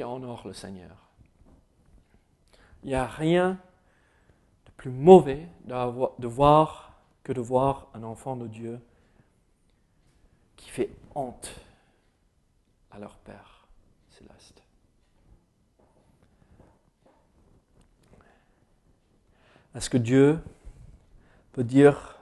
honore 0.07 0.47
le 0.47 0.53
Seigneur. 0.53 0.95
Il 2.83 2.89
n'y 2.89 2.95
a 2.95 3.05
rien 3.05 3.59
de 4.65 4.71
plus 4.71 4.91
mauvais 4.91 5.47
de 5.65 6.27
voir 6.27 6.93
que 7.23 7.33
de 7.33 7.41
voir 7.41 7.87
un 7.93 8.03
enfant 8.03 8.35
de 8.35 8.47
Dieu 8.47 8.79
qui 10.55 10.69
fait 10.69 10.89
honte 11.15 11.53
à 12.91 12.99
leur 12.99 13.17
Père 13.17 13.67
céleste. 14.09 14.63
Est-ce 19.75 19.89
que 19.89 19.97
Dieu 19.97 20.39
peut 21.51 21.63
dire 21.63 22.17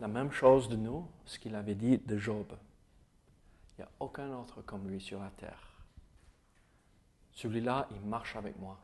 la 0.00 0.08
même 0.08 0.30
chose 0.30 0.68
de 0.68 0.76
nous, 0.76 1.06
ce 1.24 1.38
qu'il 1.38 1.54
avait 1.54 1.74
dit 1.74 1.98
de 1.98 2.16
Job? 2.16 2.46
Il 3.76 3.80
n'y 3.80 3.84
a 3.84 3.90
aucun 3.98 4.32
autre 4.34 4.62
comme 4.62 4.88
lui 4.88 5.00
sur 5.00 5.20
la 5.20 5.30
terre. 5.30 5.73
Celui-là, 7.34 7.88
il 7.90 8.00
marche 8.00 8.36
avec 8.36 8.58
moi. 8.58 8.78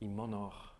Il 0.00 0.10
m'honore. 0.10 0.74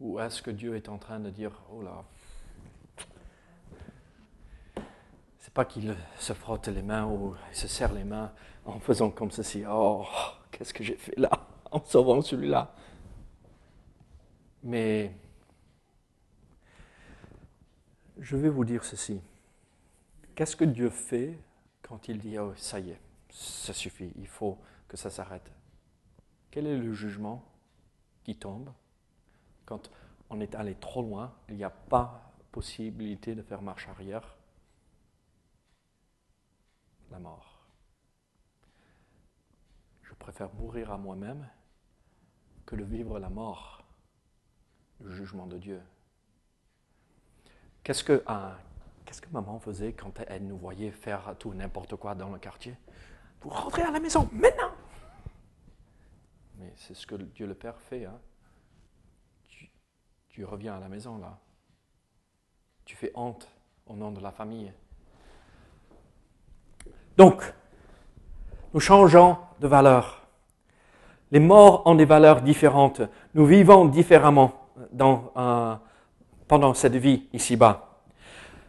Ou 0.00 0.18
est-ce 0.18 0.42
que 0.42 0.50
Dieu 0.50 0.76
est 0.76 0.88
en 0.88 0.98
train 0.98 1.20
de 1.20 1.30
dire, 1.30 1.52
oh 1.70 1.80
là, 1.80 2.04
c'est 5.38 5.54
pas 5.54 5.64
qu'il 5.64 5.96
se 6.18 6.32
frotte 6.32 6.68
les 6.68 6.82
mains 6.82 7.06
ou 7.06 7.36
il 7.50 7.56
se 7.56 7.68
serre 7.68 7.92
les 7.92 8.04
mains 8.04 8.32
en 8.64 8.80
faisant 8.80 9.10
comme 9.10 9.30
ceci, 9.30 9.62
oh, 9.68 10.04
qu'est-ce 10.50 10.74
que 10.74 10.82
j'ai 10.82 10.96
fait 10.96 11.16
là 11.18 11.30
en 11.70 11.84
sauvant 11.84 12.20
celui-là. 12.22 12.74
Mais 14.62 15.12
je 18.18 18.36
vais 18.36 18.48
vous 18.48 18.64
dire 18.64 18.84
ceci. 18.84 19.20
Qu'est-ce 20.34 20.56
que 20.56 20.64
Dieu 20.64 20.90
fait 20.90 21.38
quand 21.82 22.08
il 22.08 22.18
dit, 22.18 22.38
oh, 22.38 22.52
ça 22.56 22.80
y 22.80 22.90
est, 22.90 23.00
ça 23.34 23.72
suffit, 23.72 24.12
il 24.16 24.28
faut 24.28 24.58
que 24.86 24.96
ça 24.96 25.10
s'arrête 25.10 25.50
Quel 26.50 26.66
est 26.68 26.78
le 26.78 26.92
jugement 26.92 27.44
qui 28.22 28.36
tombe 28.36 28.72
quand 29.66 29.90
on 30.30 30.40
est 30.40 30.54
allé 30.54 30.74
trop 30.76 31.02
loin, 31.02 31.34
il 31.48 31.56
n'y 31.56 31.64
a 31.64 31.70
pas 31.70 32.32
possibilité 32.52 33.34
de 33.34 33.42
faire 33.42 33.60
marche 33.60 33.88
arrière? 33.88 34.36
La 37.10 37.18
mort. 37.18 37.66
Je 40.02 40.14
préfère 40.14 40.52
mourir 40.54 40.92
à 40.92 40.98
moi-même 40.98 41.48
que 42.66 42.76
de 42.76 42.84
vivre 42.84 43.18
la 43.18 43.30
mort, 43.30 43.84
le 45.00 45.10
jugement 45.10 45.46
de 45.46 45.58
Dieu. 45.58 45.82
Qu'est-ce 47.82 48.04
que, 48.04 48.22
ah, 48.26 48.56
qu'est-ce 49.04 49.20
que 49.20 49.28
maman 49.30 49.58
faisait 49.58 49.92
quand 49.92 50.20
elle 50.28 50.46
nous 50.46 50.56
voyait 50.56 50.92
faire 50.92 51.34
tout 51.38 51.52
n'importe 51.52 51.96
quoi 51.96 52.14
dans 52.14 52.30
le 52.30 52.38
quartier? 52.38 52.76
Vous 53.44 53.50
rentrez 53.50 53.82
à 53.82 53.90
la 53.90 54.00
maison 54.00 54.26
maintenant 54.32 54.72
Mais 56.58 56.72
c'est 56.76 56.94
ce 56.94 57.06
que 57.06 57.14
Dieu 57.14 57.46
le 57.46 57.54
Père 57.54 57.78
fait. 57.78 58.06
Hein? 58.06 58.18
Tu, 59.48 59.70
tu 60.30 60.44
reviens 60.44 60.74
à 60.76 60.80
la 60.80 60.88
maison 60.88 61.18
là. 61.18 61.38
Tu 62.86 62.96
fais 62.96 63.12
honte 63.14 63.46
au 63.86 63.94
nom 63.94 64.12
de 64.12 64.20
la 64.20 64.30
famille. 64.30 64.72
Donc, 67.18 67.42
nous 68.72 68.80
changeons 68.80 69.36
de 69.60 69.68
valeur. 69.68 70.26
Les 71.30 71.38
morts 71.38 71.82
ont 71.86 71.94
des 71.94 72.04
valeurs 72.06 72.40
différentes. 72.40 73.02
Nous 73.34 73.44
vivons 73.44 73.84
différemment 73.84 74.52
dans, 74.90 75.32
euh, 75.36 75.74
pendant 76.48 76.72
cette 76.72 76.96
vie 76.96 77.28
ici-bas. 77.32 78.00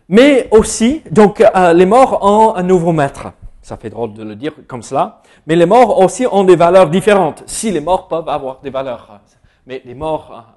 Mais 0.09 0.49
aussi, 0.51 1.01
donc 1.11 1.41
euh, 1.41 1.73
les 1.73 1.85
morts 1.85 2.19
ont 2.23 2.55
un 2.55 2.63
nouveau 2.63 2.91
maître. 2.91 3.31
Ça 3.65 3.77
fait 3.77 3.89
drôle 3.89 4.13
de 4.13 4.21
le 4.21 4.35
dire 4.35 4.53
comme 4.67 4.83
cela. 4.83 5.23
Mais 5.47 5.55
les 5.55 5.65
morts 5.65 5.97
aussi 5.97 6.27
ont 6.31 6.43
des 6.43 6.55
valeurs 6.55 6.87
différentes. 6.87 7.41
Si 7.47 7.71
les 7.71 7.79
morts 7.79 8.07
peuvent 8.07 8.29
avoir 8.29 8.61
des 8.61 8.69
valeurs. 8.69 9.21
Mais 9.65 9.81
les 9.85 9.95
morts 9.95 10.53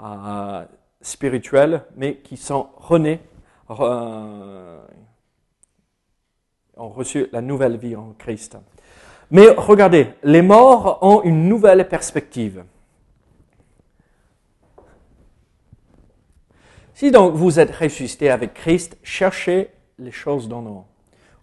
euh, 0.00 0.64
spirituels, 1.00 1.82
mais 1.96 2.18
qui 2.18 2.36
sont 2.36 2.68
renés, 2.76 3.18
ont 3.68 4.78
reçu 6.76 7.26
la 7.32 7.40
nouvelle 7.40 7.76
vie 7.76 7.96
en 7.96 8.14
Christ. 8.16 8.56
Mais 9.32 9.48
regardez, 9.48 10.10
les 10.22 10.42
morts 10.42 11.00
ont 11.02 11.22
une 11.24 11.48
nouvelle 11.48 11.88
perspective. 11.88 12.62
Si 16.94 17.10
donc 17.10 17.34
vous 17.34 17.58
êtes 17.58 17.74
ressuscité 17.74 18.30
avec 18.30 18.54
Christ, 18.54 18.96
cherchez 19.02 19.72
les 19.98 20.12
choses 20.12 20.48
d'en 20.48 20.64
haut, 20.66 20.84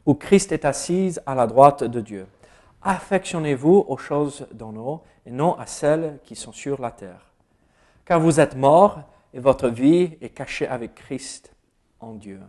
où 0.08 0.16
Christ 0.16 0.52
est 0.52 0.66
assis 0.66 1.18
à 1.28 1.36
la 1.36 1.46
droite 1.46 1.84
de 1.84 2.02
Dieu. 2.02 2.26
Affectionnez-vous 2.82 3.86
aux 3.88 3.98
choses 3.98 4.48
d'en 4.52 4.76
haut 4.76 5.04
et 5.28 5.32
non 5.32 5.54
à 5.60 5.68
celles 5.68 6.18
qui 6.24 6.36
sont 6.36 6.52
sur 6.52 6.82
la 6.82 6.90
terre. 6.90 7.32
Car 8.06 8.20
vous 8.20 8.40
êtes 8.40 8.56
morts 8.56 9.02
et 9.36 9.40
votre 9.40 9.68
vie 9.68 10.18
est 10.22 10.30
cachée 10.30 10.68
avec 10.68 10.96
Christ 10.96 11.54
en 12.00 12.14
Dieu. 12.14 12.40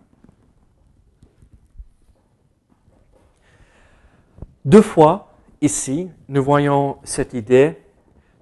Deux 4.65 4.83
fois, 4.83 5.29
Ici, 5.61 6.09
nous 6.29 6.45
voyons 6.45 6.99
cette 7.03 7.35
idée, 7.35 7.77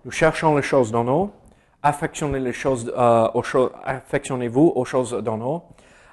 nous 0.05 0.11
cherchons 0.11 0.55
les 0.55 0.61
choses 0.61 0.93
les 2.39 2.53
choses, 2.53 2.93
euh, 2.95 3.29
affectionnez-vous 3.85 4.73
aux 4.75 4.85
choses 4.85 5.13
dans 5.13 5.39
nous, 5.39 5.63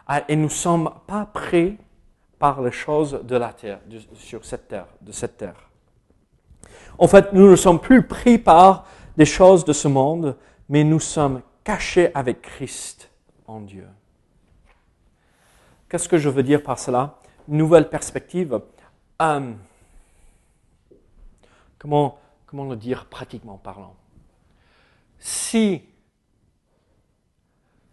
euh, 0.09 0.19
et 0.29 0.37
nous 0.37 0.43
ne 0.43 0.47
sommes 0.47 0.91
pas 1.07 1.25
pris 1.25 1.77
par 2.43 2.61
les 2.61 2.73
choses 2.73 3.21
de 3.23 3.37
la 3.37 3.53
terre, 3.53 3.79
sur 4.15 4.43
cette 4.43 4.67
terre, 4.67 4.87
de 4.99 5.13
cette 5.13 5.37
terre. 5.37 5.69
En 6.97 7.07
fait, 7.07 7.31
nous 7.31 7.49
ne 7.49 7.55
sommes 7.55 7.79
plus 7.79 8.05
pris 8.05 8.37
par 8.37 8.85
des 9.15 9.23
choses 9.23 9.63
de 9.63 9.71
ce 9.71 9.87
monde, 9.87 10.35
mais 10.67 10.83
nous 10.83 10.99
sommes 10.99 11.41
cachés 11.63 12.13
avec 12.13 12.41
Christ 12.41 13.09
en 13.47 13.61
Dieu. 13.61 13.87
Qu'est-ce 15.87 16.09
que 16.09 16.17
je 16.17 16.27
veux 16.27 16.43
dire 16.43 16.61
par 16.61 16.79
cela? 16.79 17.17
Nouvelle 17.47 17.87
perspective. 17.87 18.59
Euh, 19.21 19.53
Comment, 21.77 22.19
comment 22.45 22.65
le 22.65 22.75
dire 22.75 23.05
pratiquement 23.05 23.57
parlant? 23.57 23.95
Si 25.17 25.81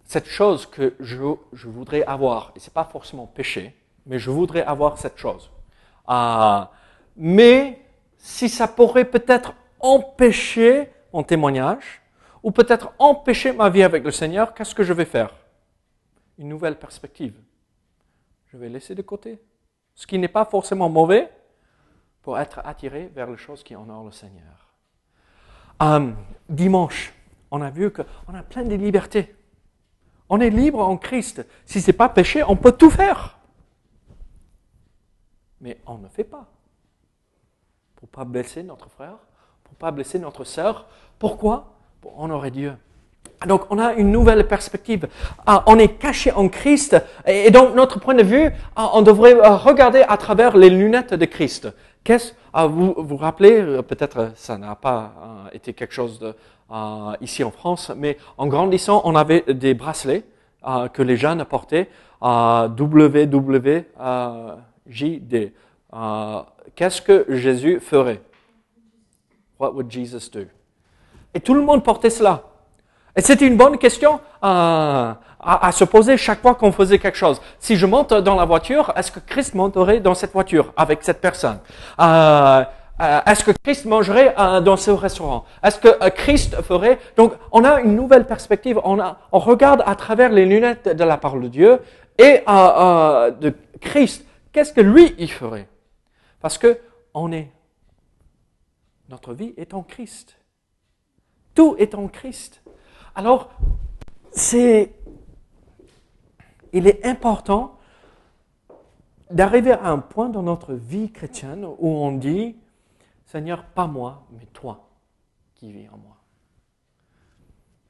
cette 0.04 0.26
chose 0.26 0.66
que 0.66 0.96
je, 0.98 1.36
je 1.52 1.68
voudrais 1.68 2.02
avoir, 2.02 2.50
et 2.56 2.58
ce 2.58 2.68
n'est 2.68 2.74
pas 2.74 2.84
forcément 2.84 3.28
péché, 3.28 3.76
mais 4.06 4.18
je 4.18 4.30
voudrais 4.30 4.62
avoir 4.62 4.98
cette 4.98 5.18
chose, 5.18 5.50
euh, 6.08 6.64
mais 7.16 7.80
si 8.18 8.48
ça 8.48 8.68
pourrait 8.68 9.04
peut-être 9.04 9.54
empêcher 9.80 10.90
mon 11.12 11.22
témoignage, 11.22 12.02
ou 12.42 12.50
peut-être 12.50 12.92
empêcher 12.98 13.52
ma 13.52 13.68
vie 13.68 13.82
avec 13.82 14.04
le 14.04 14.10
Seigneur, 14.10 14.54
qu'est-ce 14.54 14.74
que 14.74 14.82
je 14.82 14.92
vais 14.92 15.04
faire? 15.04 15.34
Une 16.38 16.48
nouvelle 16.48 16.76
perspective. 16.76 17.34
Je 18.46 18.56
vais 18.56 18.68
laisser 18.68 18.94
de 18.94 19.02
côté. 19.02 19.38
Ce 19.94 20.06
qui 20.06 20.18
n'est 20.18 20.28
pas 20.28 20.44
forcément 20.44 20.88
mauvais, 20.88 21.30
pour 22.22 22.38
être 22.38 22.60
attiré 22.64 23.10
vers 23.14 23.30
les 23.30 23.36
choses 23.36 23.62
qui 23.62 23.74
honorent 23.74 24.04
le 24.04 24.10
Seigneur. 24.10 24.74
Euh, 25.82 26.12
dimanche, 26.48 27.14
on 27.50 27.62
a 27.62 27.70
vu 27.70 27.90
qu'on 27.90 28.34
a 28.34 28.42
plein 28.42 28.62
de 28.62 28.74
libertés. 28.74 29.34
On 30.28 30.40
est 30.40 30.50
libre 30.50 30.80
en 30.80 30.96
Christ. 30.96 31.44
Si 31.64 31.80
ce 31.80 31.88
n'est 31.88 31.96
pas 31.96 32.08
péché, 32.08 32.42
on 32.46 32.56
peut 32.56 32.72
tout 32.72 32.90
faire. 32.90 33.38
Mais 35.60 35.78
on 35.86 35.98
ne 35.98 36.08
fait 36.08 36.24
pas. 36.24 36.46
Pour 37.96 38.08
ne 38.08 38.12
pas 38.12 38.24
blesser 38.24 38.62
notre 38.62 38.88
frère, 38.88 39.18
pour 39.64 39.74
ne 39.74 39.78
pas 39.78 39.90
blesser 39.90 40.18
notre 40.18 40.44
sœur. 40.44 40.86
Pourquoi? 41.18 41.74
Pour 42.00 42.18
honorer 42.20 42.50
Dieu. 42.50 42.76
Donc, 43.46 43.62
on 43.70 43.78
a 43.78 43.94
une 43.94 44.10
nouvelle 44.10 44.46
perspective. 44.46 45.08
Ah, 45.46 45.62
on 45.66 45.78
est 45.78 45.98
caché 45.98 46.30
en 46.32 46.48
Christ. 46.48 46.96
Et 47.26 47.50
donc, 47.50 47.74
notre 47.74 47.98
point 47.98 48.14
de 48.14 48.22
vue, 48.22 48.50
ah, 48.76 48.90
on 48.92 49.00
devrait 49.00 49.34
euh, 49.34 49.56
regarder 49.56 50.02
à 50.06 50.18
travers 50.18 50.56
les 50.58 50.68
lunettes 50.68 51.14
de 51.14 51.24
Christ. 51.24 51.68
Qu'est-ce, 52.04 52.34
ah, 52.52 52.66
vous 52.66 52.94
vous 52.98 53.16
rappelez, 53.16 53.60
euh, 53.60 53.82
peut-être 53.82 54.18
euh, 54.18 54.28
ça 54.34 54.58
n'a 54.58 54.74
pas 54.74 55.12
été 55.52 55.72
quelque 55.72 55.94
chose 55.94 56.18
de, 56.18 56.34
ici 57.22 57.42
en 57.42 57.50
France, 57.50 57.90
mais 57.96 58.18
en 58.36 58.46
grandissant, 58.46 59.00
on 59.04 59.16
avait 59.16 59.42
des 59.48 59.74
bracelets 59.74 60.22
que 60.92 61.02
les 61.02 61.16
jeunes 61.16 61.44
portaient, 61.44 61.88
WWJD, 64.90 65.52
euh, 65.94 66.42
qu'est-ce 66.74 67.00
que 67.00 67.26
Jésus 67.28 67.80
ferait? 67.80 68.20
What 69.58 69.72
would 69.72 69.90
Jesus 69.90 70.30
do? 70.32 70.46
Et 71.34 71.40
tout 71.40 71.54
le 71.54 71.62
monde 71.62 71.84
portait 71.84 72.10
cela. 72.10 72.44
Et 73.16 73.20
c'était 73.20 73.46
une 73.46 73.56
bonne 73.56 73.78
question 73.78 74.20
à, 74.40 75.18
à, 75.40 75.72
se 75.72 75.84
poser 75.84 76.16
chaque 76.16 76.40
fois 76.40 76.54
qu'on 76.54 76.72
faisait 76.72 76.98
quelque 76.98 77.18
chose. 77.18 77.40
Si 77.58 77.76
je 77.76 77.86
monte 77.86 78.12
dans 78.14 78.36
la 78.36 78.44
voiture, 78.44 78.92
est-ce 78.96 79.10
que 79.10 79.20
Christ 79.20 79.54
monterait 79.54 80.00
dans 80.00 80.14
cette 80.14 80.32
voiture 80.32 80.72
avec 80.76 81.00
cette 81.02 81.20
personne? 81.20 81.58
Euh, 82.00 82.64
euh, 83.00 83.20
Est-ce 83.26 83.44
que 83.44 83.52
Christ 83.64 83.86
mangerait 83.86 84.34
euh, 84.38 84.60
dans 84.60 84.76
ce 84.76 84.90
restaurant? 84.90 85.44
Est-ce 85.62 85.78
que 85.78 86.08
Christ 86.10 86.60
ferait? 86.62 86.98
Donc, 87.16 87.32
on 87.50 87.64
a 87.64 87.80
une 87.80 87.96
nouvelle 87.96 88.26
perspective. 88.26 88.78
On, 88.84 88.98
on 89.32 89.38
regarde 89.38 89.82
à 89.86 89.94
travers 89.94 90.30
les 90.30 90.44
lunettes 90.44 90.88
de 90.88 91.04
la 91.04 91.16
parole 91.16 91.42
de 91.42 91.48
Dieu 91.48 91.80
et 92.18 92.42
de 92.46 93.54
Christ. 93.80 94.24
Qu'est-ce 94.52 94.72
que 94.72 94.80
lui 94.80 95.14
il 95.18 95.30
ferait? 95.30 95.68
Parce 96.40 96.58
que 96.58 96.80
est, 97.32 97.50
notre 99.08 99.34
vie 99.34 99.54
est 99.56 99.74
en 99.74 99.82
Christ. 99.82 100.36
Tout 101.54 101.76
est 101.78 101.94
en 101.94 102.08
Christ. 102.08 102.62
Alors, 103.14 103.50
c'est, 104.32 104.94
il 106.72 106.86
est 106.86 107.04
important 107.04 107.78
d'arriver 109.30 109.72
à 109.72 109.88
un 109.88 109.98
point 109.98 110.28
dans 110.28 110.42
notre 110.42 110.74
vie 110.74 111.10
chrétienne 111.12 111.64
où 111.64 111.88
on 111.88 112.12
dit, 112.12 112.56
Seigneur, 113.26 113.64
pas 113.64 113.86
moi, 113.86 114.26
mais 114.32 114.46
toi 114.52 114.88
qui 115.54 115.72
vis 115.72 115.88
en 115.88 115.98
moi. 115.98 116.16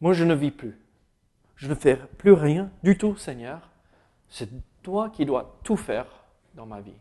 Moi, 0.00 0.12
je 0.12 0.24
ne 0.24 0.34
vis 0.34 0.50
plus. 0.50 0.78
Je 1.56 1.68
ne 1.68 1.74
fais 1.74 1.96
plus 1.96 2.32
rien 2.32 2.70
du 2.82 2.96
tout, 2.96 3.16
Seigneur. 3.16 3.70
C'est 4.28 4.48
toi 4.82 5.10
qui 5.10 5.26
dois 5.26 5.58
tout 5.62 5.76
faire 5.76 6.19
dans 6.54 6.66
ma 6.66 6.80
vie. 6.80 6.98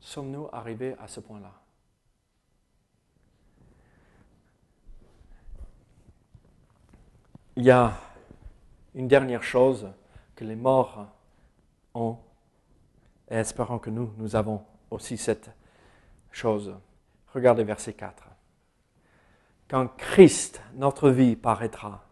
Sommes-nous 0.00 0.48
arrivés 0.52 0.94
à 1.00 1.08
ce 1.08 1.20
point-là? 1.20 1.52
Il 7.56 7.64
y 7.64 7.70
a 7.70 7.92
une 8.94 9.08
dernière 9.08 9.42
chose 9.42 9.90
que 10.34 10.44
les 10.44 10.56
morts 10.56 11.06
ont, 11.94 12.18
et 13.28 13.36
espérons 13.36 13.78
que 13.78 13.90
nous, 13.90 14.12
nous 14.18 14.36
avons 14.36 14.64
aussi 14.90 15.16
cette 15.16 15.50
chose. 16.30 16.74
Regardez 17.32 17.64
verset 17.64 17.94
4. 17.94 18.24
Quand 19.68 19.88
Christ, 19.96 20.62
notre 20.74 21.10
vie, 21.10 21.34
paraîtra, 21.34 22.04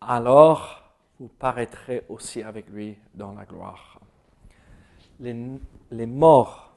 alors 0.00 0.85
vous 1.18 1.28
paraîtrez 1.28 2.04
aussi 2.08 2.42
avec 2.42 2.68
lui 2.68 2.98
dans 3.14 3.32
la 3.32 3.44
gloire. 3.44 4.00
Les, 5.20 5.34
les 5.90 6.06
morts 6.06 6.74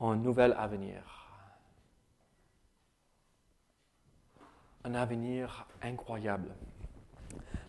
ont 0.00 0.10
un 0.10 0.16
nouvel 0.16 0.54
avenir. 0.58 1.02
Un 4.84 4.94
avenir 4.94 5.66
incroyable. 5.82 6.54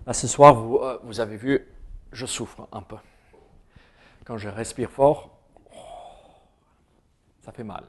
Là, 0.06 0.14
ce 0.14 0.28
soir, 0.28 0.54
vous, 0.54 0.78
euh, 0.78 1.00
vous 1.04 1.20
avez 1.20 1.38
vu, 1.38 1.68
je 2.12 2.26
souffre 2.26 2.68
un 2.72 2.82
peu. 2.82 2.98
Quand 4.26 4.38
je 4.38 4.50
respire 4.50 4.92
fort, 4.92 5.40
ça 7.42 7.52
fait 7.52 7.64
mal. 7.64 7.84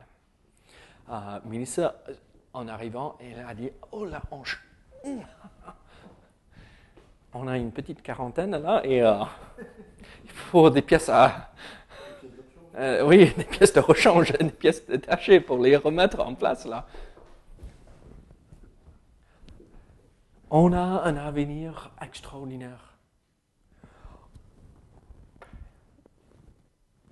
Euh, 1.09 1.41
en 2.53 2.69
arrivant, 2.69 3.17
elle 3.21 3.41
a 3.41 3.55
dit 3.55 3.71
Oh 3.93 4.05
la 4.05 4.23
hanche 4.31 4.63
On 7.39 7.49
a 7.49 7.59
une 7.59 7.71
petite 7.71 8.03
quarantaine 8.03 8.57
là 8.57 8.81
et 8.85 9.03
euh, 9.03 9.23
il 10.25 10.31
faut 10.31 10.71
des 10.71 10.83
pièces 10.83 11.09
à. 11.09 11.53
Euh, 12.77 13.07
oui, 13.07 13.33
des 13.37 13.45
pièces 13.45 13.73
de 13.73 13.81
rechange, 13.81 14.33
des 14.33 14.51
pièces 14.51 14.87
détachées 14.87 15.41
pour 15.41 15.59
les 15.59 15.77
remettre 15.77 16.21
en 16.21 16.35
place 16.35 16.67
là. 16.67 16.87
On 20.51 20.73
a 20.73 21.03
un 21.05 21.17
avenir 21.17 21.91
extraordinaire. 22.01 22.95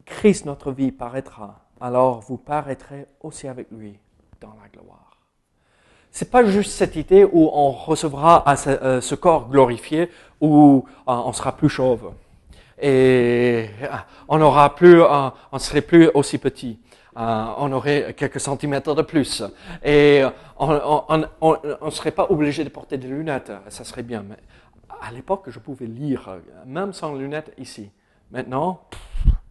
Christ, 0.04 0.44
notre 0.44 0.70
vie, 0.72 0.92
paraîtra 0.92 1.64
alors 1.80 2.20
vous 2.20 2.38
paraîtrez 2.38 3.06
aussi 3.20 3.48
avec 3.48 3.70
lui 3.70 3.98
dans 4.40 4.54
la 4.54 4.68
gloire. 4.68 5.13
C'est 6.16 6.30
pas 6.30 6.44
juste 6.44 6.70
cette 6.70 6.94
idée 6.94 7.24
où 7.24 7.50
on 7.52 7.72
recevra 7.72 8.44
euh, 8.68 9.00
ce, 9.00 9.16
corps 9.16 9.48
glorifié 9.48 10.12
où 10.40 10.84
euh, 10.86 11.02
on 11.06 11.32
sera 11.32 11.56
plus 11.56 11.68
chauve 11.68 12.12
et 12.80 13.66
euh, 13.82 13.88
on 14.28 14.40
aura 14.40 14.76
plus, 14.76 15.02
on 15.02 15.58
serait 15.58 15.80
plus 15.80 16.08
aussi 16.14 16.38
petit. 16.38 16.78
on 17.16 17.72
aurait 17.72 18.14
quelques 18.16 18.38
centimètres 18.38 18.94
de 18.94 19.02
plus 19.02 19.42
et 19.84 20.22
on 20.56 21.16
ne 21.18 21.90
serait 21.90 22.12
pas 22.12 22.28
obligé 22.30 22.62
de 22.62 22.68
porter 22.68 22.96
des 22.96 23.08
lunettes. 23.08 23.50
Ça 23.68 23.82
serait 23.82 24.04
bien. 24.04 24.24
À 25.02 25.10
l'époque, 25.10 25.46
je 25.48 25.58
pouvais 25.58 25.86
lire 25.86 26.36
même 26.64 26.92
sans 26.92 27.16
lunettes 27.16 27.52
ici. 27.58 27.90
Maintenant, 28.30 28.82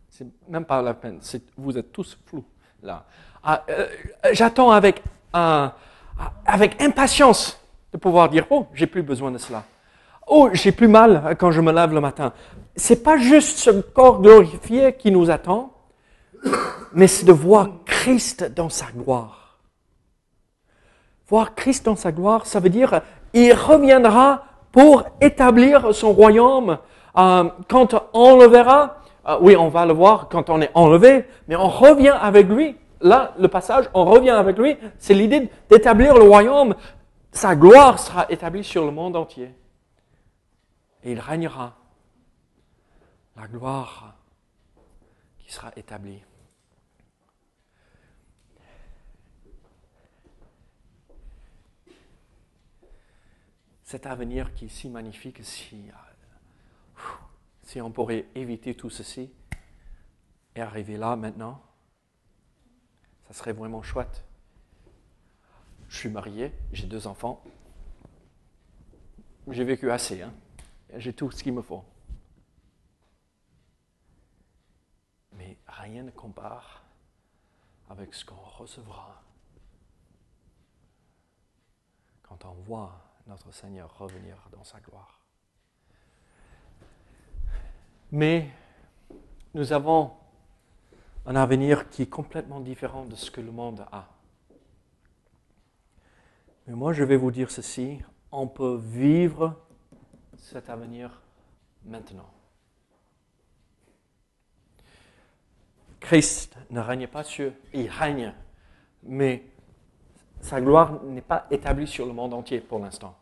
c'est 0.10 0.28
même 0.48 0.64
pas 0.64 0.82
la 0.82 0.94
peine. 0.94 1.20
Vous 1.58 1.78
êtes 1.78 1.92
tous 1.92 2.18
flous 2.26 2.46
là. 2.82 3.04
Ah, 3.44 3.66
j'attends 4.32 4.72
avec, 4.72 5.04
avec 6.46 6.82
impatience 6.82 7.60
de 7.92 7.98
pouvoir 7.98 8.30
dire 8.30 8.46
oh 8.50 8.68
j'ai 8.74 8.88
plus 8.88 9.04
besoin 9.04 9.32
de 9.32 9.38
cela. 9.38 9.64
Oh 10.28 10.50
j'ai 10.54 10.72
plus 10.72 10.88
mal 10.88 11.36
quand 11.40 11.52
je 11.52 11.62
me 11.62 11.72
lève 11.72 11.94
le 11.94 12.02
matin. 12.02 12.34
C'est 12.76 13.04
pas 13.04 13.18
juste 13.18 13.58
ce 13.58 13.70
corps 13.70 14.22
glorifié 14.22 14.94
qui 14.94 15.12
nous 15.12 15.30
attend, 15.30 15.74
mais 16.94 17.08
c'est 17.08 17.26
de 17.26 17.32
voir 17.32 17.70
Christ 17.86 18.52
dans 18.56 18.70
sa 18.70 18.86
gloire. 18.88 19.60
Voir 21.28 21.56
Christ 21.56 21.86
dans 21.86 21.96
sa 21.96 22.12
gloire, 22.12 22.46
ça 22.46 22.60
veut 22.60 22.70
dire 22.70 23.02
il 23.34 23.54
reviendra 23.54 24.44
pour 24.72 25.04
établir 25.22 25.94
son 25.94 26.14
royaume. 26.14 26.78
Euh, 27.18 27.44
quand 27.70 27.96
on 28.14 28.38
le 28.38 28.48
verra, 28.48 28.98
ah 29.26 29.38
oui, 29.40 29.56
on 29.56 29.70
va 29.70 29.86
le 29.86 29.94
voir 29.94 30.28
quand 30.30 30.50
on 30.50 30.62
est 30.62 30.72
enlevé, 30.74 31.26
mais 31.48 31.56
on 31.56 31.70
revient 31.70 32.16
avec 32.22 32.50
lui. 32.50 32.76
Là, 33.04 33.36
le 33.38 33.50
passage, 33.50 33.90
on 33.94 34.06
revient 34.06 34.30
avec 34.30 34.58
lui, 34.58 34.78
c'est 34.98 35.14
l'idée 35.14 35.50
d'établir 35.70 36.16
le 36.16 36.24
royaume. 36.24 36.74
Sa 37.34 37.54
gloire 37.54 38.00
sera 38.00 38.32
établie 38.32 38.64
sur 38.64 38.86
le 38.86 38.92
monde 38.92 39.18
entier. 39.18 39.54
Et 41.04 41.12
il 41.12 41.20
régnera. 41.20 41.76
La 43.36 43.48
gloire 43.48 44.16
qui 45.38 45.52
sera 45.52 45.72
établie. 45.76 46.24
Cet 53.84 54.06
avenir 54.06 54.54
qui 54.54 54.66
est 54.66 54.70
si 54.70 54.90
magnifique, 54.90 55.44
si 55.44 55.84
si 57.64 57.82
on 57.82 57.92
pourrait 57.92 58.26
éviter 58.36 58.76
tout 58.76 58.90
ceci 58.90 59.32
et 60.56 60.62
arriver 60.62 60.98
là 60.98 61.16
maintenant, 61.16 61.62
serait 63.34 63.54
vraiment 63.54 63.82
chouette. 63.82 64.24
Je 65.90 65.98
suis 65.98 66.10
marié, 66.10 66.52
j'ai 66.72 66.88
deux 66.88 67.08
enfants. 67.08 67.44
J'ai 69.50 69.64
vécu 69.64 69.92
assez, 69.92 70.22
hein? 70.22 70.34
j'ai 70.96 71.14
tout 71.14 71.30
ce 71.32 71.44
qu'il 71.44 71.54
me 71.54 71.62
faut. 71.62 71.84
Mais 75.34 75.58
rien 75.68 76.04
ne 76.04 76.12
compare 76.12 76.84
avec 77.90 78.14
ce 78.14 78.26
qu'on 78.26 78.36
recevra 78.36 79.22
quand 82.24 82.46
on 82.46 82.54
voit 82.54 83.00
notre 83.28 83.52
Seigneur 83.52 83.98
revenir 83.98 84.38
dans 84.52 84.64
sa 84.64 84.80
gloire. 84.80 85.20
Mais 88.12 88.50
nous 89.54 89.74
avons 89.74 90.14
un 91.26 91.36
avenir 91.36 91.90
qui 91.90 92.04
est 92.04 92.10
complètement 92.10 92.60
différent 92.60 93.06
de 93.06 93.16
ce 93.16 93.32
que 93.32 93.42
le 93.42 93.52
monde 93.52 93.86
a. 93.92 94.08
Mais 96.68 96.74
moi, 96.74 96.94
je 96.94 97.04
vais 97.04 97.18
vous 97.18 97.32
dire 97.32 97.52
ceci, 97.52 98.00
on 98.32 98.48
peut 98.48 98.80
vivre 98.82 99.56
cet 100.38 100.70
avenir 100.70 101.22
maintenant. 101.86 102.30
Christ 106.00 106.58
ne 106.70 106.80
règne 106.80 107.08
pas 107.08 107.24
sur, 107.24 107.54
il 107.74 107.90
règne, 107.90 108.34
mais 109.04 109.46
sa 110.42 110.60
gloire 110.60 111.02
n'est 111.04 111.22
pas 111.22 111.48
établie 111.50 111.88
sur 111.88 112.06
le 112.06 112.12
monde 112.12 112.34
entier 112.34 112.60
pour 112.60 112.80
l'instant. 112.80 113.18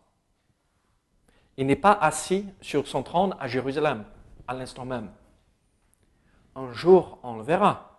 Il 1.58 1.68
n'est 1.68 1.76
pas 1.76 1.94
assis 1.94 2.48
sur 2.60 2.88
son 2.88 3.04
trône 3.04 3.36
à 3.40 3.48
Jérusalem 3.48 4.06
à 4.48 4.56
l'instant 4.56 4.86
même. 4.86 5.12
Un 6.56 6.72
jour, 6.74 7.20
on 7.24 7.38
le 7.38 7.44
verra. 7.44 7.91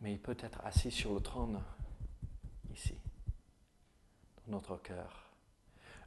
Mais 0.00 0.12
il 0.12 0.18
peut 0.18 0.36
être 0.40 0.60
assis 0.64 0.90
sur 0.90 1.14
le 1.14 1.20
trône 1.20 1.60
ici, 2.72 2.94
dans 4.46 4.52
notre 4.52 4.76
cœur. 4.76 5.24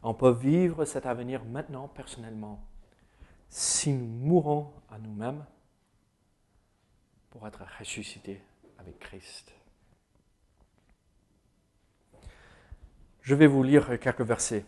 On 0.03 0.13
peut 0.13 0.31
vivre 0.31 0.85
cet 0.85 1.05
avenir 1.05 1.43
maintenant 1.45 1.87
personnellement. 1.87 2.65
Si 3.49 3.91
nous 3.91 4.05
mourons 4.05 4.71
à 4.89 4.97
nous-mêmes, 4.97 5.45
pour 7.31 7.47
être 7.47 7.63
ressuscité 7.79 8.41
avec 8.77 8.99
Christ. 8.99 9.53
Je 13.21 13.35
vais 13.35 13.47
vous 13.47 13.63
lire 13.63 13.99
quelques 13.99 14.21
versets. 14.21 14.65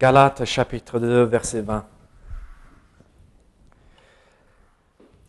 Galates 0.00 0.44
chapitre 0.44 0.98
2, 0.98 1.22
verset 1.22 1.62
20. 1.62 1.86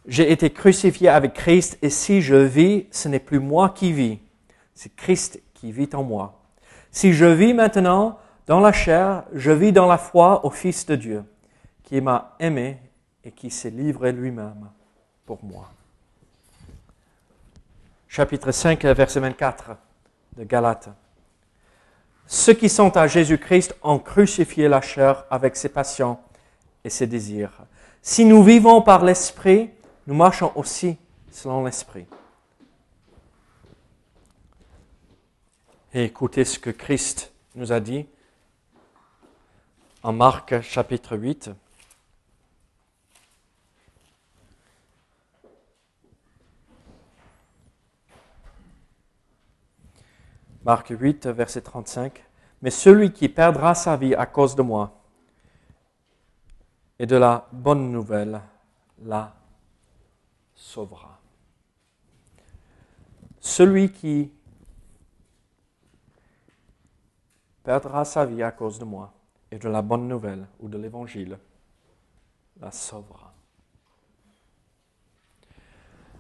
J'ai 0.06 0.32
été 0.32 0.50
crucifié 0.52 1.10
avec 1.10 1.34
Christ 1.34 1.78
et 1.82 1.90
si 1.90 2.22
je 2.22 2.36
vis, 2.36 2.86
ce 2.92 3.08
n'est 3.08 3.20
plus 3.20 3.40
moi 3.40 3.70
qui 3.70 3.94
vis, 3.94 4.20
c'est 4.74 4.94
Christ 4.96 5.42
qui 5.54 5.72
vit 5.72 5.90
en 5.94 6.04
moi. 6.04 6.42
Si 6.92 7.14
je 7.14 7.26
vis 7.26 7.54
maintenant 7.54 8.20
dans 8.46 8.60
la 8.60 8.74
chair, 8.74 9.24
je 9.34 9.52
vis 9.52 9.72
dans 9.72 9.88
la 9.88 9.98
foi 9.98 10.46
au 10.46 10.50
Fils 10.50 10.86
de 10.86 10.96
Dieu, 10.96 11.24
qui 11.84 12.02
m'a 12.02 12.36
aimé 12.40 12.78
et 13.24 13.32
qui 13.32 13.50
s'est 13.50 13.70
livré 13.70 14.12
lui-même 14.12 14.70
pour 15.26 15.44
moi. 15.44 15.70
Chapitre 18.10 18.52
5, 18.52 18.84
verset 18.86 19.22
24 19.22 19.72
de 20.38 20.44
Galates. 20.44 20.90
Ceux 22.28 22.54
qui 22.54 22.70
sont 22.70 22.96
à 22.98 23.08
Jésus-Christ 23.08 23.76
ont 23.82 24.00
crucifié 24.00 24.68
la 24.68 24.82
chair 24.82 25.26
avec 25.30 25.56
ses 25.56 25.70
passions 25.70 26.18
et 26.84 26.90
ses 26.90 27.08
désirs. 27.08 27.64
Si 28.02 28.26
nous 28.26 28.44
vivons 28.44 28.82
par 28.82 29.04
l'Esprit, 29.04 29.72
nous 30.06 30.16
marchons 30.16 30.52
aussi 30.56 30.98
selon 31.32 31.64
l'Esprit. 31.64 32.06
Et 35.94 36.06
écoutez 36.06 36.44
ce 36.44 36.60
que 36.60 36.72
Christ 36.72 37.32
nous 37.56 37.72
a 37.72 37.80
dit 37.80 38.08
en 40.02 40.12
Marc 40.12 40.60
chapitre 40.62 41.16
8. 41.16 41.52
Marc 50.66 50.88
8, 50.90 51.28
verset 51.28 51.62
35. 51.62 52.24
Mais 52.62 52.72
celui 52.72 53.12
qui 53.12 53.30
perdra 53.30 53.76
sa 53.76 53.98
vie 53.98 54.16
à 54.16 54.26
cause 54.26 54.56
de 54.56 54.62
moi 54.62 55.00
et 56.98 57.06
de 57.06 57.18
la 57.18 57.48
bonne 57.52 57.92
nouvelle 57.92 58.42
la 59.04 59.36
sauvera. 60.64 61.20
Celui 63.42 63.92
qui 63.92 64.32
perdra 67.64 68.06
sa 68.06 68.26
vie 68.26 68.42
à 68.42 68.52
cause 68.52 68.80
de 68.80 68.86
moi 68.86 69.14
et 69.52 69.60
de 69.60 69.68
la 69.68 69.82
bonne 69.82 70.08
nouvelle 70.08 70.48
ou 70.62 70.70
de 70.70 70.78
l'évangile 70.78 71.38
la 72.62 72.72
sauvera. 72.72 73.34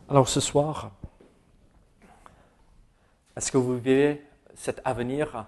Alors 0.09 0.27
ce 0.27 0.41
soir, 0.41 0.91
est-ce 3.37 3.49
que 3.49 3.57
vous 3.57 3.77
vivez 3.77 4.27
cet 4.55 4.81
avenir 4.83 5.45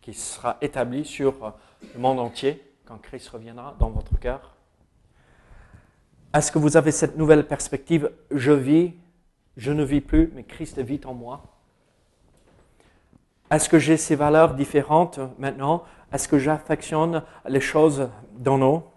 qui 0.00 0.12
sera 0.12 0.58
établi 0.60 1.04
sur 1.04 1.54
le 1.94 2.00
monde 2.00 2.18
entier 2.18 2.76
quand 2.84 2.98
Christ 2.98 3.28
reviendra 3.28 3.76
dans 3.78 3.90
votre 3.90 4.18
cœur? 4.18 4.51
Est-ce 6.34 6.50
que 6.50 6.58
vous 6.58 6.76
avez 6.76 6.92
cette 6.92 7.16
nouvelle 7.16 7.46
perspective. 7.46 8.10
Je 8.30 8.52
vis, 8.52 8.94
je 9.56 9.70
ne 9.72 9.84
vis 9.84 10.00
plus, 10.00 10.30
mais 10.34 10.44
Christ 10.44 10.78
vit 10.78 11.00
en 11.04 11.12
moi. 11.12 11.42
Est-ce 13.50 13.68
que 13.68 13.78
j'ai 13.78 13.98
ces 13.98 14.16
valeurs 14.16 14.54
différentes 14.54 15.20
maintenant? 15.38 15.84
Est-ce 16.10 16.26
que 16.26 16.38
j'affectionne 16.38 17.22
les 17.46 17.60
choses 17.60 18.08
d'en 18.32 18.62
haut 18.62 18.90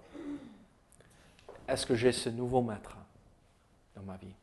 Est-ce 1.67 1.85
que 1.85 1.95
j'ai 1.95 2.13
ce 2.13 2.29
nouveau 2.29 2.61
maître 2.61 2.95
dans 3.95 4.03
ma 4.03 4.15
vie? 4.15 4.33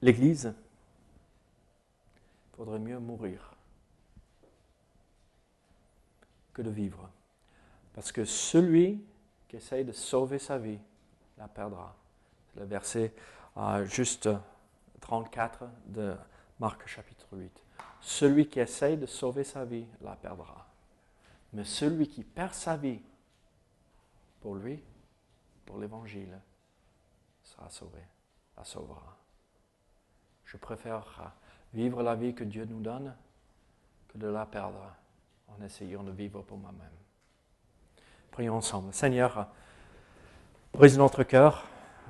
L'Église, 0.00 0.54
il 2.52 2.56
faudrait 2.56 2.78
mieux 2.78 3.00
mourir 3.00 3.54
que 6.54 6.62
de 6.62 6.70
vivre. 6.70 7.08
Parce 7.94 8.12
que 8.12 8.24
celui 8.24 9.00
qui 9.52 9.58
essaye 9.58 9.84
de 9.84 9.92
sauver 9.92 10.38
sa 10.38 10.56
vie 10.56 10.78
la 11.36 11.46
perdra. 11.46 11.94
C'est 12.48 12.60
le 12.60 12.64
verset 12.64 13.12
euh, 13.58 13.84
juste 13.84 14.30
34 15.02 15.68
de 15.88 16.16
Marc 16.58 16.88
chapitre 16.88 17.26
8. 17.32 17.62
Celui 18.00 18.48
qui 18.48 18.60
essaye 18.60 18.96
de 18.96 19.04
sauver 19.04 19.44
sa 19.44 19.66
vie 19.66 19.84
la 20.00 20.16
perdra. 20.16 20.66
Mais 21.52 21.64
celui 21.64 22.08
qui 22.08 22.24
perd 22.24 22.54
sa 22.54 22.78
vie 22.78 23.02
pour 24.40 24.54
lui, 24.54 24.82
pour 25.66 25.76
l'évangile, 25.76 26.40
sera 27.44 27.68
sauvé, 27.68 28.00
la 28.56 28.64
sauvera. 28.64 29.18
Je 30.46 30.56
préfère 30.56 31.34
vivre 31.74 32.02
la 32.02 32.14
vie 32.14 32.34
que 32.34 32.44
Dieu 32.44 32.64
nous 32.64 32.80
donne 32.80 33.14
que 34.08 34.16
de 34.16 34.28
la 34.28 34.46
perdre 34.46 34.94
en 35.48 35.62
essayant 35.62 36.02
de 36.02 36.10
vivre 36.10 36.40
pour 36.40 36.56
moi-même. 36.56 37.01
Prions 38.32 38.56
ensemble. 38.56 38.92
Seigneur, 38.94 39.46
brise 40.72 40.96
notre 40.96 41.22
cœur, 41.22 41.66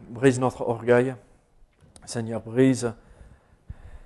brise 0.08 0.38
notre 0.38 0.62
orgueil. 0.62 1.16
Seigneur, 2.04 2.40
brise 2.40 2.94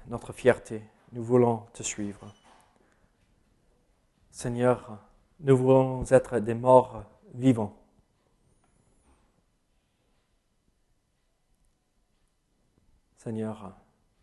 notre 0.09 0.33
fierté. 0.33 0.83
Nous 1.13 1.23
voulons 1.23 1.67
te 1.75 1.83
suivre. 1.83 2.35
Seigneur, 4.31 4.99
nous 5.41 5.57
voulons 5.57 6.05
être 6.11 6.39
des 6.39 6.55
morts 6.55 7.05
vivants. 7.35 7.77
Seigneur, 13.19 13.73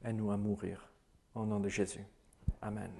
aide-nous 0.04 0.32
à 0.32 0.38
mourir. 0.38 0.90
Au 1.36 1.46
nom 1.46 1.60
de 1.60 1.70
Jésus. 1.70 2.06
Amen. 2.62 2.92